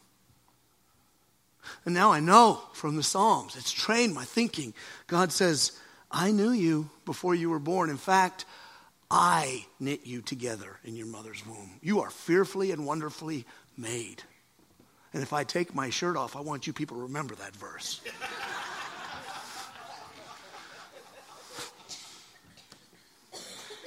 [1.84, 4.74] And now I know from the Psalms, it's trained my thinking.
[5.08, 5.72] God says,
[6.12, 7.90] I knew you before you were born.
[7.90, 8.46] In fact,
[9.10, 11.80] I knit you together in your mother's womb.
[11.82, 13.46] You are fearfully and wonderfully
[13.78, 14.24] made.
[15.14, 18.02] And if I take my shirt off, I want you people to remember that verse.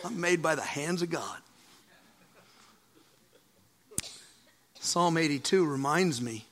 [0.04, 1.38] I'm made by the hands of God.
[4.88, 6.46] Psalm 82 reminds me,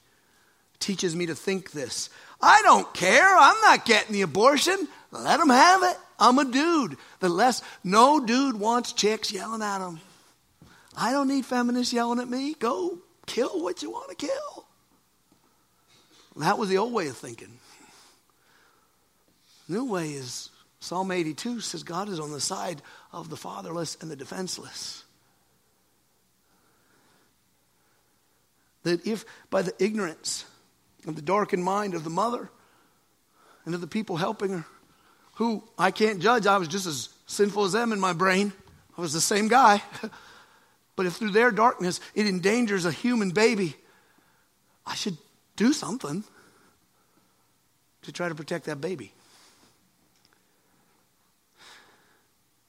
[0.79, 2.11] teaches me to think this.
[2.41, 3.27] I don't care.
[3.27, 4.89] I'm not getting the abortion.
[5.11, 5.97] Let them have it.
[6.19, 6.97] I'm a dude.
[7.21, 10.01] The less, no dude wants chicks yelling at him.
[10.97, 12.55] I don't need feminists yelling at me.
[12.55, 14.67] Go kill what you want to kill.
[16.37, 17.59] That was the old way of thinking.
[19.69, 24.11] New way is Psalm 82 says God is on the side of the fatherless and
[24.11, 25.05] the defenseless.
[28.87, 30.45] That if by the ignorance
[31.09, 32.49] of the darkened mind of the mother
[33.65, 34.65] and of the people helping her,
[35.35, 38.53] who I can't judge, I was just as sinful as them in my brain.
[38.97, 39.83] I was the same guy.
[40.97, 43.75] but if through their darkness it endangers a human baby,
[44.87, 45.19] I should
[45.57, 46.23] do something
[48.03, 49.13] to try to protect that baby.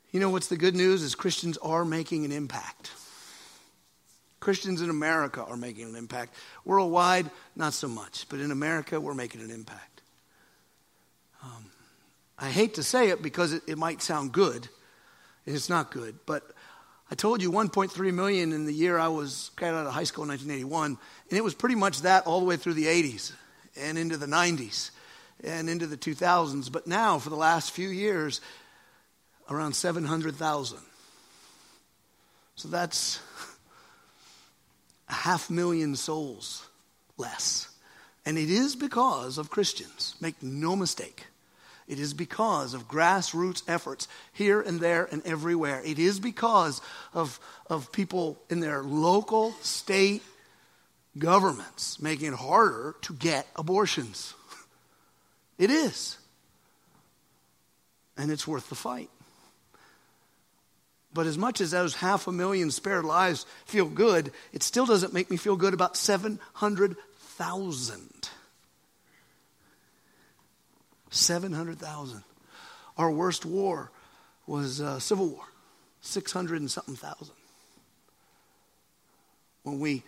[0.09, 2.89] You know what's the good news is Christians are making an impact.
[4.39, 6.35] Christians in America are making an impact.
[6.63, 10.01] Worldwide, not so much, but in America, we're making an impact.
[11.43, 11.65] Um,
[12.37, 14.67] I hate to say it because it, it might sound good,
[15.45, 16.43] and it's not good, but
[17.09, 20.23] I told you 1.3 million in the year I was got out of high school
[20.23, 20.97] in 1981,
[21.29, 23.31] and it was pretty much that all the way through the 80s
[23.77, 24.91] and into the 90s
[25.43, 26.71] and into the 2000s.
[26.71, 28.41] But now, for the last few years,
[29.49, 30.79] around 700,000.
[32.55, 33.21] So that's
[35.09, 36.67] a half million souls
[37.17, 37.69] less.
[38.25, 40.15] And it is because of Christians.
[40.19, 41.27] Make no mistake.
[41.87, 45.81] It is because of grassroots efforts here and there and everywhere.
[45.85, 46.81] It is because
[47.13, 47.39] of,
[47.69, 50.21] of people in their local, state
[51.17, 54.33] governments making it harder to get abortions.
[55.57, 56.19] It is.
[58.15, 59.09] And it's worth the fight.
[61.13, 65.13] But as much as those half a million spared lives feel good, it still doesn't
[65.13, 68.29] make me feel good about 700,000.
[71.09, 72.23] 700,000.
[72.97, 73.91] Our worst war
[74.45, 75.45] was uh, Civil War,
[76.01, 77.35] 600 and something thousand.
[79.63, 80.03] When we,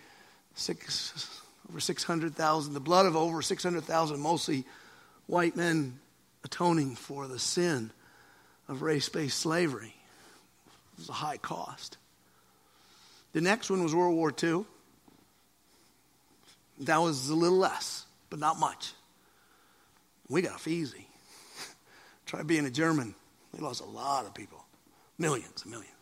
[0.55, 4.65] six, over 600,000, the blood of over 600,000, mostly
[5.27, 5.99] white men
[6.43, 7.91] atoning for the sin
[8.67, 9.95] of race based slavery.
[10.99, 11.97] It was a high cost.
[13.31, 14.65] The next one was World War II.
[16.81, 18.91] That was a little less, but not much.
[20.27, 21.07] We got off easy.
[22.25, 23.15] Try being a German.
[23.53, 24.61] We lost a lot of people,
[25.17, 25.93] millions and millions.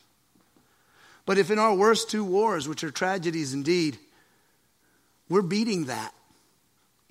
[1.27, 3.99] But if in our worst two wars, which are tragedies indeed,
[5.29, 6.11] we're beating that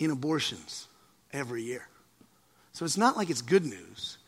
[0.00, 0.88] in abortions
[1.32, 1.86] every year.
[2.72, 4.18] So it's not like it's good news,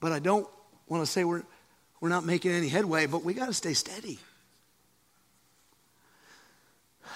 [0.00, 0.48] but I don't
[0.88, 1.42] want to say we're
[2.06, 4.20] we're not making any headway, but we got to stay steady.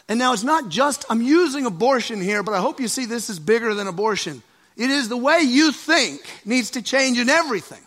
[0.08, 3.30] And now it's not just, I'm using abortion here, but I hope you see this
[3.30, 4.42] is bigger than abortion.
[4.76, 7.78] It is the way you think needs to change in everything.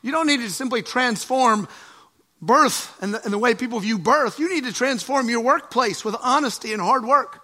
[0.00, 1.66] You don't need to simply transform
[2.40, 4.38] birth and the, and the, way people view birth.
[4.38, 7.42] You need to transform your workplace with honesty and hard work.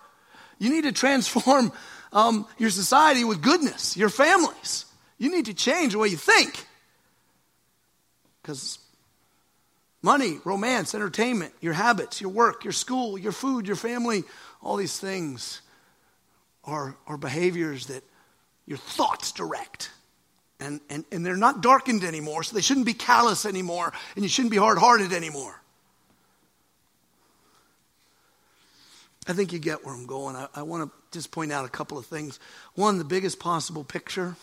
[0.61, 1.73] You need to transform
[2.13, 4.85] um, your society with goodness, your families.
[5.19, 6.65] You need to change the way you think.
[8.47, 8.79] Because
[10.03, 14.23] money, romance, entertainment, your habits, your work, your school, your food, your family,
[14.63, 15.63] all these things
[16.63, 18.05] are, are behaviors that
[18.65, 19.91] your thoughts direct.
[20.61, 24.29] And, and, and they're not darkened anymore, so they shouldn't be callous anymore, and you
[24.29, 25.61] shouldn't be hard hearted anymore.
[29.27, 30.37] I think you get where I'm going.
[30.37, 32.39] I, I want to just point out a couple of things.
[32.77, 34.37] One, the biggest possible picture.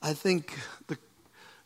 [0.00, 0.96] I think the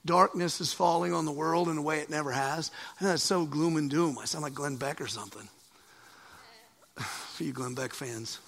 [0.09, 2.73] darkness is falling on the world in a way it never has.
[2.99, 4.19] I know that's so gloom and doom.
[4.19, 5.47] I sound like Glenn Beck or something.
[6.97, 8.41] For you Glenn Beck fans.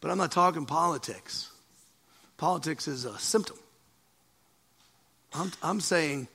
[0.00, 1.50] But I'm not talking politics.
[2.36, 3.56] Politics is a symptom.
[5.32, 6.28] I'm, I'm saying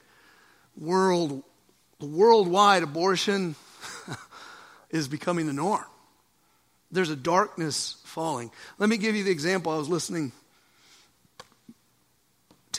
[0.75, 1.43] world,
[2.01, 3.55] worldwide abortion
[4.89, 5.85] is becoming the norm.
[6.91, 8.49] There's a darkness falling.
[8.79, 9.71] Let me give you the example.
[9.71, 10.31] I was listening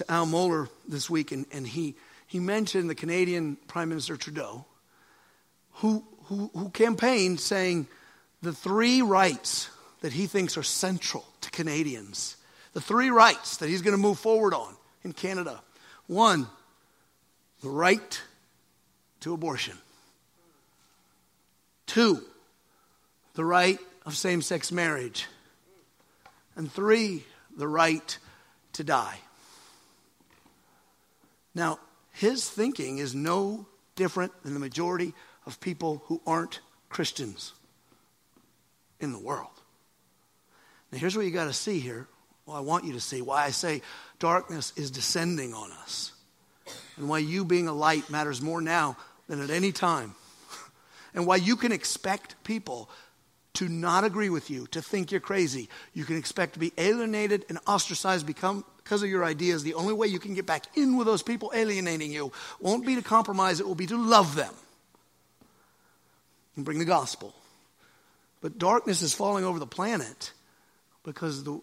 [0.01, 1.95] to Al Mohler this week, and, and he,
[2.27, 4.65] he mentioned the Canadian Prime Minister Trudeau,
[5.75, 7.87] who, who, who campaigned saying
[8.41, 9.69] the three rights
[10.01, 12.39] that he thinks are central to Canadians.
[12.73, 14.75] The three rights that he's going to move forward on
[15.05, 15.61] in Canada.
[16.07, 16.47] One,
[17.61, 18.23] the right
[19.21, 19.77] to abortion.
[21.85, 22.23] Two,
[23.35, 25.27] the right of same sex marriage.
[26.57, 27.25] And three,
[27.55, 28.17] the right
[28.73, 29.19] to die.
[31.55, 31.79] Now,
[32.13, 35.15] his thinking is no different than the majority
[35.47, 37.53] of people who aren't Christians
[39.01, 39.49] in the world.
[40.93, 42.09] Now, here's what you got to see here.
[42.47, 43.83] Well, I want you to see why I say
[44.19, 46.13] darkness is descending on us,
[46.97, 48.97] and why you being a light matters more now
[49.29, 50.15] than at any time,
[51.15, 52.91] and why you can expect people
[53.55, 55.69] to not agree with you, to think you're crazy.
[55.93, 59.63] You can expect to be alienated and ostracized become, because of your ideas.
[59.63, 62.97] The only way you can get back in with those people alienating you won't be
[62.97, 64.53] to compromise, it will be to love them
[66.57, 67.33] and bring the gospel.
[68.41, 70.33] But darkness is falling over the planet
[71.05, 71.61] because the,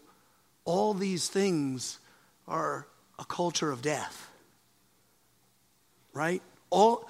[0.64, 2.00] all these things
[2.48, 2.88] are
[3.20, 4.30] a culture of death.
[6.14, 6.42] Right?
[6.70, 7.10] All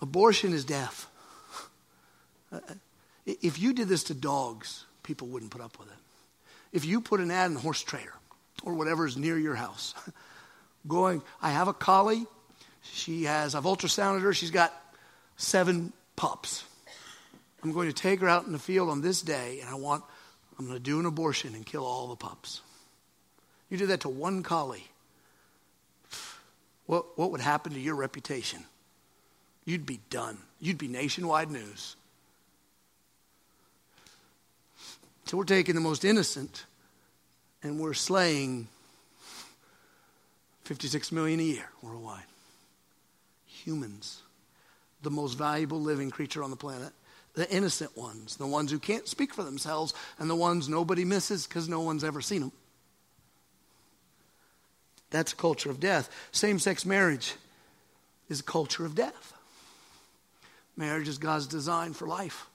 [0.00, 1.08] abortion is death.
[3.24, 5.94] If you did this to dogs, people wouldn't put up with it.
[6.72, 8.14] If you put an ad in the horse trader
[8.64, 9.94] or whatever is near your house,
[10.88, 12.26] going, I have a collie.
[12.82, 14.34] She has, I've ultrasounded her.
[14.34, 14.72] She's got
[15.36, 16.64] seven pups.
[17.62, 20.02] I'm going to take her out in the field on this day, and I want
[20.58, 22.60] I'm going to do an abortion and kill all the pups.
[23.70, 24.86] You do that to one collie.
[26.86, 28.64] What, what would happen to your reputation?
[29.64, 30.38] You'd be done.
[30.60, 31.96] You'd be nationwide news.
[35.24, 36.66] So we're taking the most innocent
[37.62, 38.68] and we're slaying
[40.64, 42.22] 56 million a year worldwide.
[43.46, 44.22] Humans,
[45.02, 46.92] the most valuable living creature on the planet
[47.34, 51.46] the innocent ones, the ones who can't speak for themselves, and the ones nobody misses
[51.46, 52.52] because no one's ever seen them.
[55.10, 56.10] That's a culture of death.
[56.30, 57.34] Same sex marriage
[58.28, 59.32] is a culture of death.
[60.76, 62.46] Marriage is God's design for life,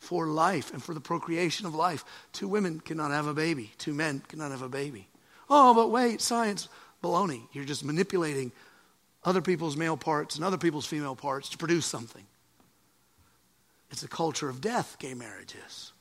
[0.00, 2.04] for life, and for the procreation of life.
[2.32, 5.06] Two women cannot have a baby, two men cannot have a baby.
[5.48, 6.68] Oh, but wait, science,
[7.02, 7.42] baloney.
[7.52, 8.50] You're just manipulating
[9.24, 12.24] other people's male parts and other people's female parts to produce something.
[13.90, 15.92] It's a culture of death, gay marriage is.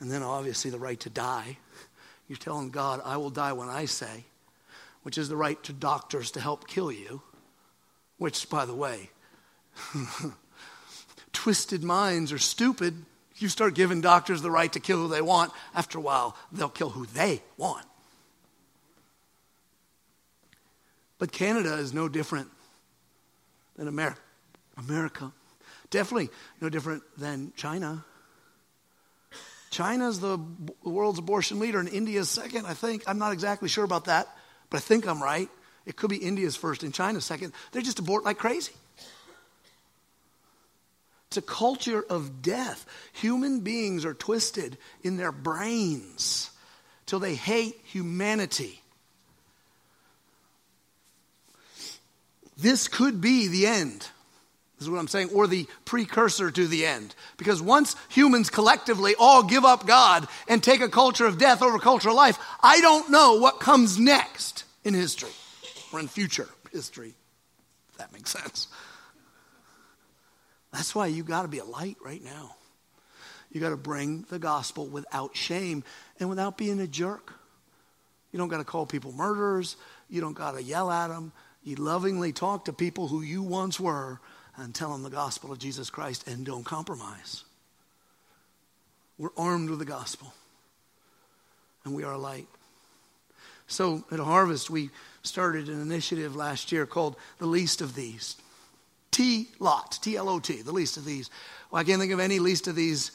[0.00, 1.58] And then obviously the right to die.
[2.28, 4.24] You're telling God, I will die when I say,
[5.02, 7.20] which is the right to doctors to help kill you,
[8.16, 9.10] which, by the way,
[11.34, 12.94] twisted minds are stupid.
[13.36, 16.68] You start giving doctors the right to kill who they want, after a while, they'll
[16.68, 17.84] kill who they want.
[21.18, 22.48] But Canada is no different
[23.76, 24.20] than America.
[24.76, 25.32] America.
[25.90, 26.30] Definitely
[26.60, 28.04] no different than China.
[29.70, 30.38] China's the
[30.84, 33.02] world's abortion leader, and India's second, I think.
[33.06, 34.28] I'm not exactly sure about that,
[34.70, 35.48] but I think I'm right.
[35.86, 37.52] It could be India's first and China's second.
[37.72, 38.72] They just abort like crazy.
[41.34, 42.86] It's a culture of death.
[43.14, 46.48] Human beings are twisted in their brains
[47.06, 48.80] till they hate humanity.
[52.56, 54.02] This could be the end.
[54.78, 57.16] This is what I'm saying, or the precursor to the end.
[57.36, 61.80] Because once humans collectively all give up God and take a culture of death over
[61.80, 65.32] culture of life, I don't know what comes next in history
[65.92, 67.14] or in future history,
[67.90, 68.68] if that makes sense.
[70.74, 72.56] That's why you got to be a light right now.
[73.52, 75.84] You got to bring the gospel without shame
[76.18, 77.32] and without being a jerk.
[78.32, 79.76] You don't got to call people murderers.
[80.10, 81.30] You don't got to yell at them.
[81.62, 84.18] You lovingly talk to people who you once were
[84.56, 87.44] and tell them the gospel of Jesus Christ and don't compromise.
[89.16, 90.34] We're armed with the gospel
[91.84, 92.48] and we are a light.
[93.68, 94.90] So at Harvest, we
[95.22, 98.34] started an initiative last year called The Least of These.
[99.14, 101.30] T Lot, T L O T, the least of these.
[101.70, 103.12] Well, I can't think of any least of these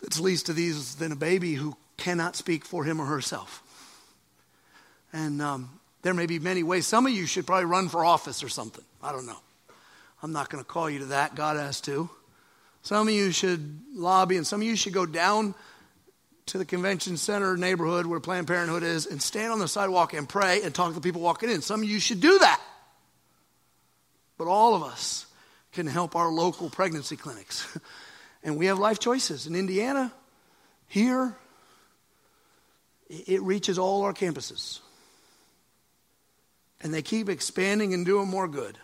[0.00, 3.60] that's least of these than a baby who cannot speak for him or herself.
[5.12, 6.86] And um, there may be many ways.
[6.86, 8.84] Some of you should probably run for office or something.
[9.02, 9.36] I don't know.
[10.22, 11.34] I'm not going to call you to that.
[11.34, 12.08] God has to.
[12.82, 15.56] Some of you should lobby, and some of you should go down
[16.46, 20.28] to the convention center neighborhood where Planned Parenthood is and stand on the sidewalk and
[20.28, 21.62] pray and talk to the people walking in.
[21.62, 22.60] Some of you should do that.
[24.40, 25.26] But all of us
[25.72, 27.76] can help our local pregnancy clinics.
[28.42, 29.46] and we have life choices.
[29.46, 30.10] In Indiana,
[30.86, 31.36] here,
[33.10, 34.78] it reaches all our campuses.
[36.80, 38.78] And they keep expanding and doing more good.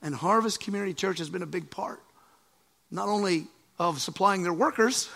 [0.00, 2.00] And Harvest Community Church has been a big part,
[2.92, 5.10] not only of supplying their workers,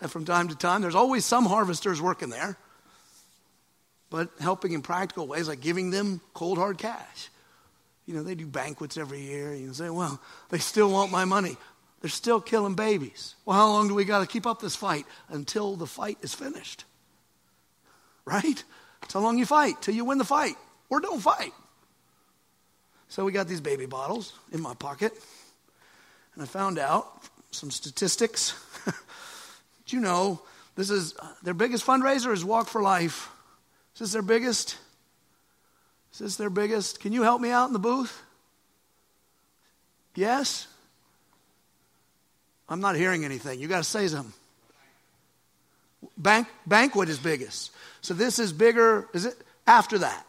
[0.00, 2.56] and from time to time, there's always some harvesters working there,
[4.08, 7.28] but helping in practical ways like giving them cold hard cash.
[8.06, 9.54] You know, they do banquets every year.
[9.54, 11.56] You say, well, they still want my money.
[12.00, 13.36] They're still killing babies.
[13.44, 15.06] Well, how long do we got to keep up this fight?
[15.28, 16.84] Until the fight is finished.
[18.24, 18.62] Right?
[19.00, 20.56] That's how long you fight, till you win the fight
[20.88, 21.52] or don't fight.
[23.08, 25.12] So we got these baby bottles in my pocket,
[26.34, 28.54] and I found out some statistics.
[29.86, 30.42] Do you know
[30.76, 33.30] this is their biggest fundraiser is Walk for Life?
[33.94, 34.78] This is their biggest?
[36.12, 37.00] Is this their biggest?
[37.00, 38.22] Can you help me out in the booth?
[40.14, 40.66] Yes?
[42.68, 43.60] I'm not hearing anything.
[43.60, 44.32] You got to say something.
[46.16, 47.70] Bank, banquet is biggest.
[48.00, 49.08] So this is bigger.
[49.14, 49.36] Is it
[49.66, 50.26] after that?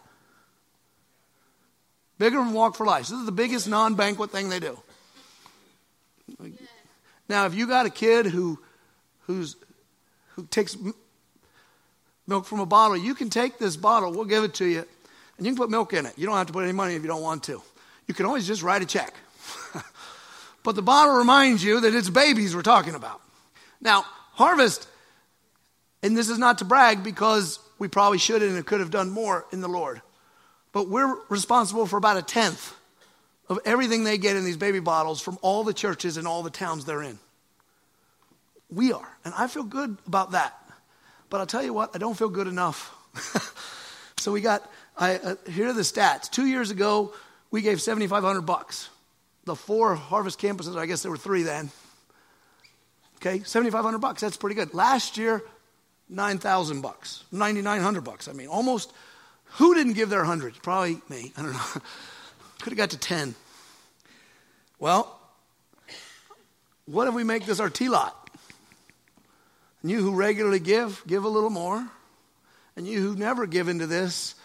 [2.17, 3.07] Bigger than Walk for Life.
[3.07, 4.79] This is the biggest non banquet thing they do.
[7.27, 8.59] Now, if you got a kid who,
[9.21, 9.55] who's,
[10.35, 10.77] who takes
[12.27, 14.85] milk from a bottle, you can take this bottle, we'll give it to you,
[15.37, 16.13] and you can put milk in it.
[16.17, 17.61] You don't have to put any money if you don't want to.
[18.07, 19.13] You can always just write a check.
[20.63, 23.21] but the bottle reminds you that it's babies we're talking about.
[23.81, 24.87] Now, harvest,
[26.01, 29.45] and this is not to brag because we probably should and could have done more
[29.51, 30.01] in the Lord
[30.73, 32.75] but we're responsible for about a tenth
[33.47, 36.49] of everything they get in these baby bottles from all the churches and all the
[36.49, 37.19] towns they're in.
[38.69, 39.07] We are.
[39.23, 40.59] And I feel good about that.
[41.29, 42.91] But I'll tell you what, I don't feel good enough.
[44.17, 46.29] so we got, I, uh, here are the stats.
[46.29, 47.13] Two years ago,
[47.51, 48.89] we gave 7,500 bucks.
[49.45, 51.69] The four harvest campuses, I guess there were three then.
[53.17, 54.21] Okay, 7,500 bucks.
[54.21, 54.73] That's pretty good.
[54.73, 55.43] Last year,
[56.09, 58.27] 9,000 bucks, 9,900 bucks.
[58.27, 58.93] I mean, almost
[59.45, 60.55] who didn't give their hundred?
[60.61, 61.31] Probably me.
[61.37, 61.59] I don't know.
[62.59, 63.35] Could have got to 10.
[64.79, 65.19] Well,
[66.85, 68.29] what if we make this our T lot?
[69.81, 71.87] And you who regularly give, give a little more.
[72.75, 74.35] And you who never give into this,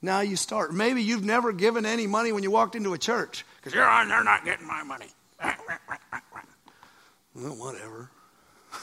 [0.00, 0.72] now you start.
[0.72, 4.08] Maybe you've never given any money when you walked into a church because you're on,
[4.08, 5.08] they're not getting my money.
[7.34, 8.10] well, whatever.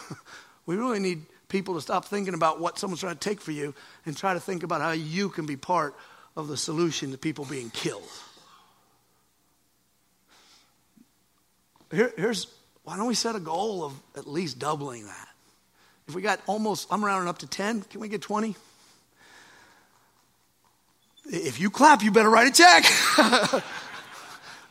[0.65, 3.73] we really need people to stop thinking about what someone's trying to take for you
[4.05, 5.95] and try to think about how you can be part
[6.35, 8.09] of the solution to people being killed.
[11.91, 12.47] Here, here's
[12.83, 15.27] why don't we set a goal of at least doubling that?
[16.07, 18.55] If we got almost, I'm rounding up to 10, can we get 20?
[21.27, 22.83] If you clap, you better write a check.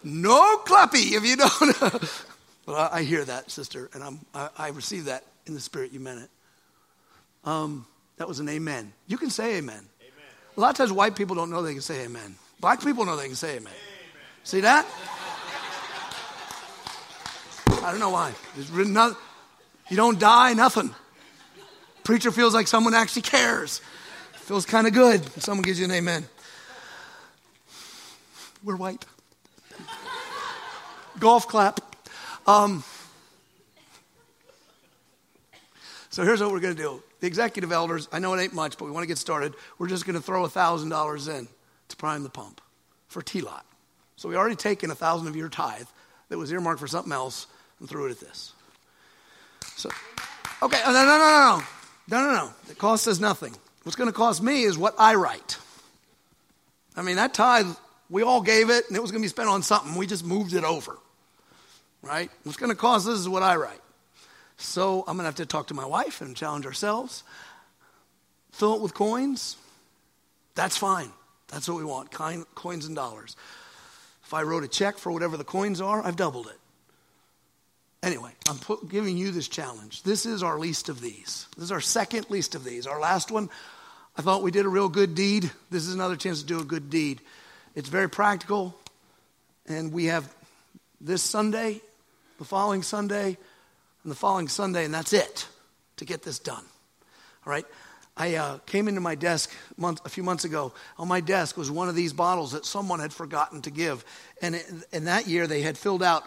[0.05, 2.25] no clappy if you don't.
[2.67, 6.01] well, I hear that, sister, and I'm, I, I receive that in the spirit you
[6.01, 6.31] meant it.
[7.45, 7.87] Um,
[8.17, 8.93] that was an amen.
[9.07, 9.75] You can say amen.
[9.75, 9.87] amen.
[10.57, 12.37] A lot of times white people don't know they can say amen.
[12.61, 13.73] Black people know they can say amen.
[13.73, 13.75] amen.
[14.45, 14.87] See that?
[17.83, 18.33] I don't know why.
[18.73, 19.19] Not,
[19.91, 20.95] you don't die, nothing.
[22.03, 23.81] Preacher feels like someone actually cares.
[24.35, 25.25] Feels kind of good.
[25.43, 26.25] Someone gives you an amen.
[28.65, 29.05] We're white.
[31.19, 31.81] Golf clap.
[32.47, 32.83] Um,
[36.11, 38.77] so here's what we're going to do the executive elders, I know it ain't much,
[38.77, 39.55] but we want to get started.
[39.79, 41.49] We're just going to throw $1,000 in
[41.89, 42.61] to prime the pump
[43.09, 43.65] for T lot.
[44.17, 45.87] So we already taken a thousand of your tithe
[46.29, 47.47] that was earmarked for something else
[47.81, 48.53] and threw it at this.
[49.77, 49.91] So,
[50.63, 51.63] okay, no, no, no, no,
[52.09, 52.53] no, no, no, no.
[52.71, 53.55] It costs us nothing.
[53.83, 55.59] What's going to cost me is what I write.
[56.97, 57.75] I mean, that tithe,
[58.11, 59.95] we all gave it, and it was going to be spent on something.
[59.95, 60.97] We just moved it over,
[62.03, 62.31] right?
[62.43, 63.81] What's going to cost us is what I write.
[64.57, 67.25] So I'm going to have to talk to my wife and challenge ourselves.
[68.53, 69.57] Fill it with coins.
[70.55, 71.11] That's fine.
[71.49, 73.37] That's what we want coins and dollars.
[74.25, 76.59] If I wrote a check for whatever the coins are, I've doubled it.
[78.03, 80.03] Anyway, I'm put, giving you this challenge.
[80.03, 81.47] This is our least of these.
[81.57, 82.87] This is our second least of these.
[82.87, 83.49] Our last one,
[84.17, 85.51] I thought we did a real good deed.
[85.71, 87.21] This is another chance to do a good deed.
[87.75, 88.79] It's very practical,
[89.67, 90.33] and we have
[91.01, 91.81] this Sunday,
[92.39, 93.37] the following Sunday,
[94.03, 95.49] and the following Sunday, and that's it
[95.97, 96.65] to get this done.
[97.45, 97.67] All right?
[98.17, 100.73] I uh, came into my desk month, a few months ago.
[100.99, 104.05] On my desk was one of these bottles that someone had forgotten to give.
[104.41, 104.63] And
[104.93, 106.23] in that year, they had filled out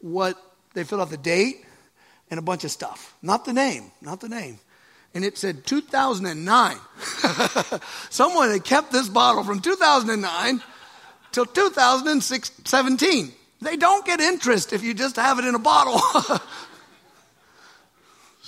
[0.00, 0.40] what
[0.74, 1.64] they filled out the date
[2.30, 3.16] and a bunch of stuff.
[3.20, 4.60] Not the name, not the name.
[5.14, 6.76] And it said 2009.
[8.10, 10.62] someone had kept this bottle from 2009
[11.32, 13.32] till 2017.
[13.60, 16.00] They don't get interest if you just have it in a bottle.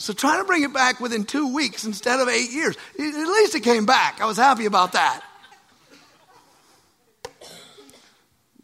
[0.02, 2.76] So try to bring it back within two weeks instead of eight years.
[2.98, 4.20] At least it came back.
[4.20, 5.22] I was happy about that.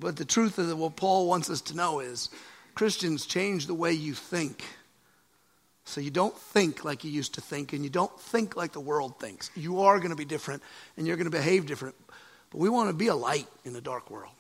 [0.01, 2.29] But the truth of what Paul wants us to know is
[2.75, 4.65] Christians change the way you think.
[5.89, 8.81] So you don't think like you used to think, and you don't think like the
[8.81, 9.51] world thinks.
[9.57, 10.63] You are going to be different,
[10.97, 11.95] and you're going to behave different.
[12.51, 14.33] But we want to be a light in a dark world.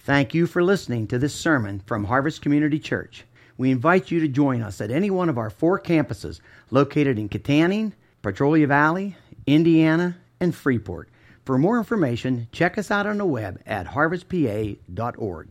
[0.00, 3.24] Thank you for listening to this sermon from Harvest Community Church
[3.58, 6.40] we invite you to join us at any one of our four campuses
[6.70, 7.92] located in Kittanning,
[8.22, 11.08] Petrolia Valley, Indiana, and Freeport.
[11.44, 15.44] For more information, check us out on the web at harvestpa.org.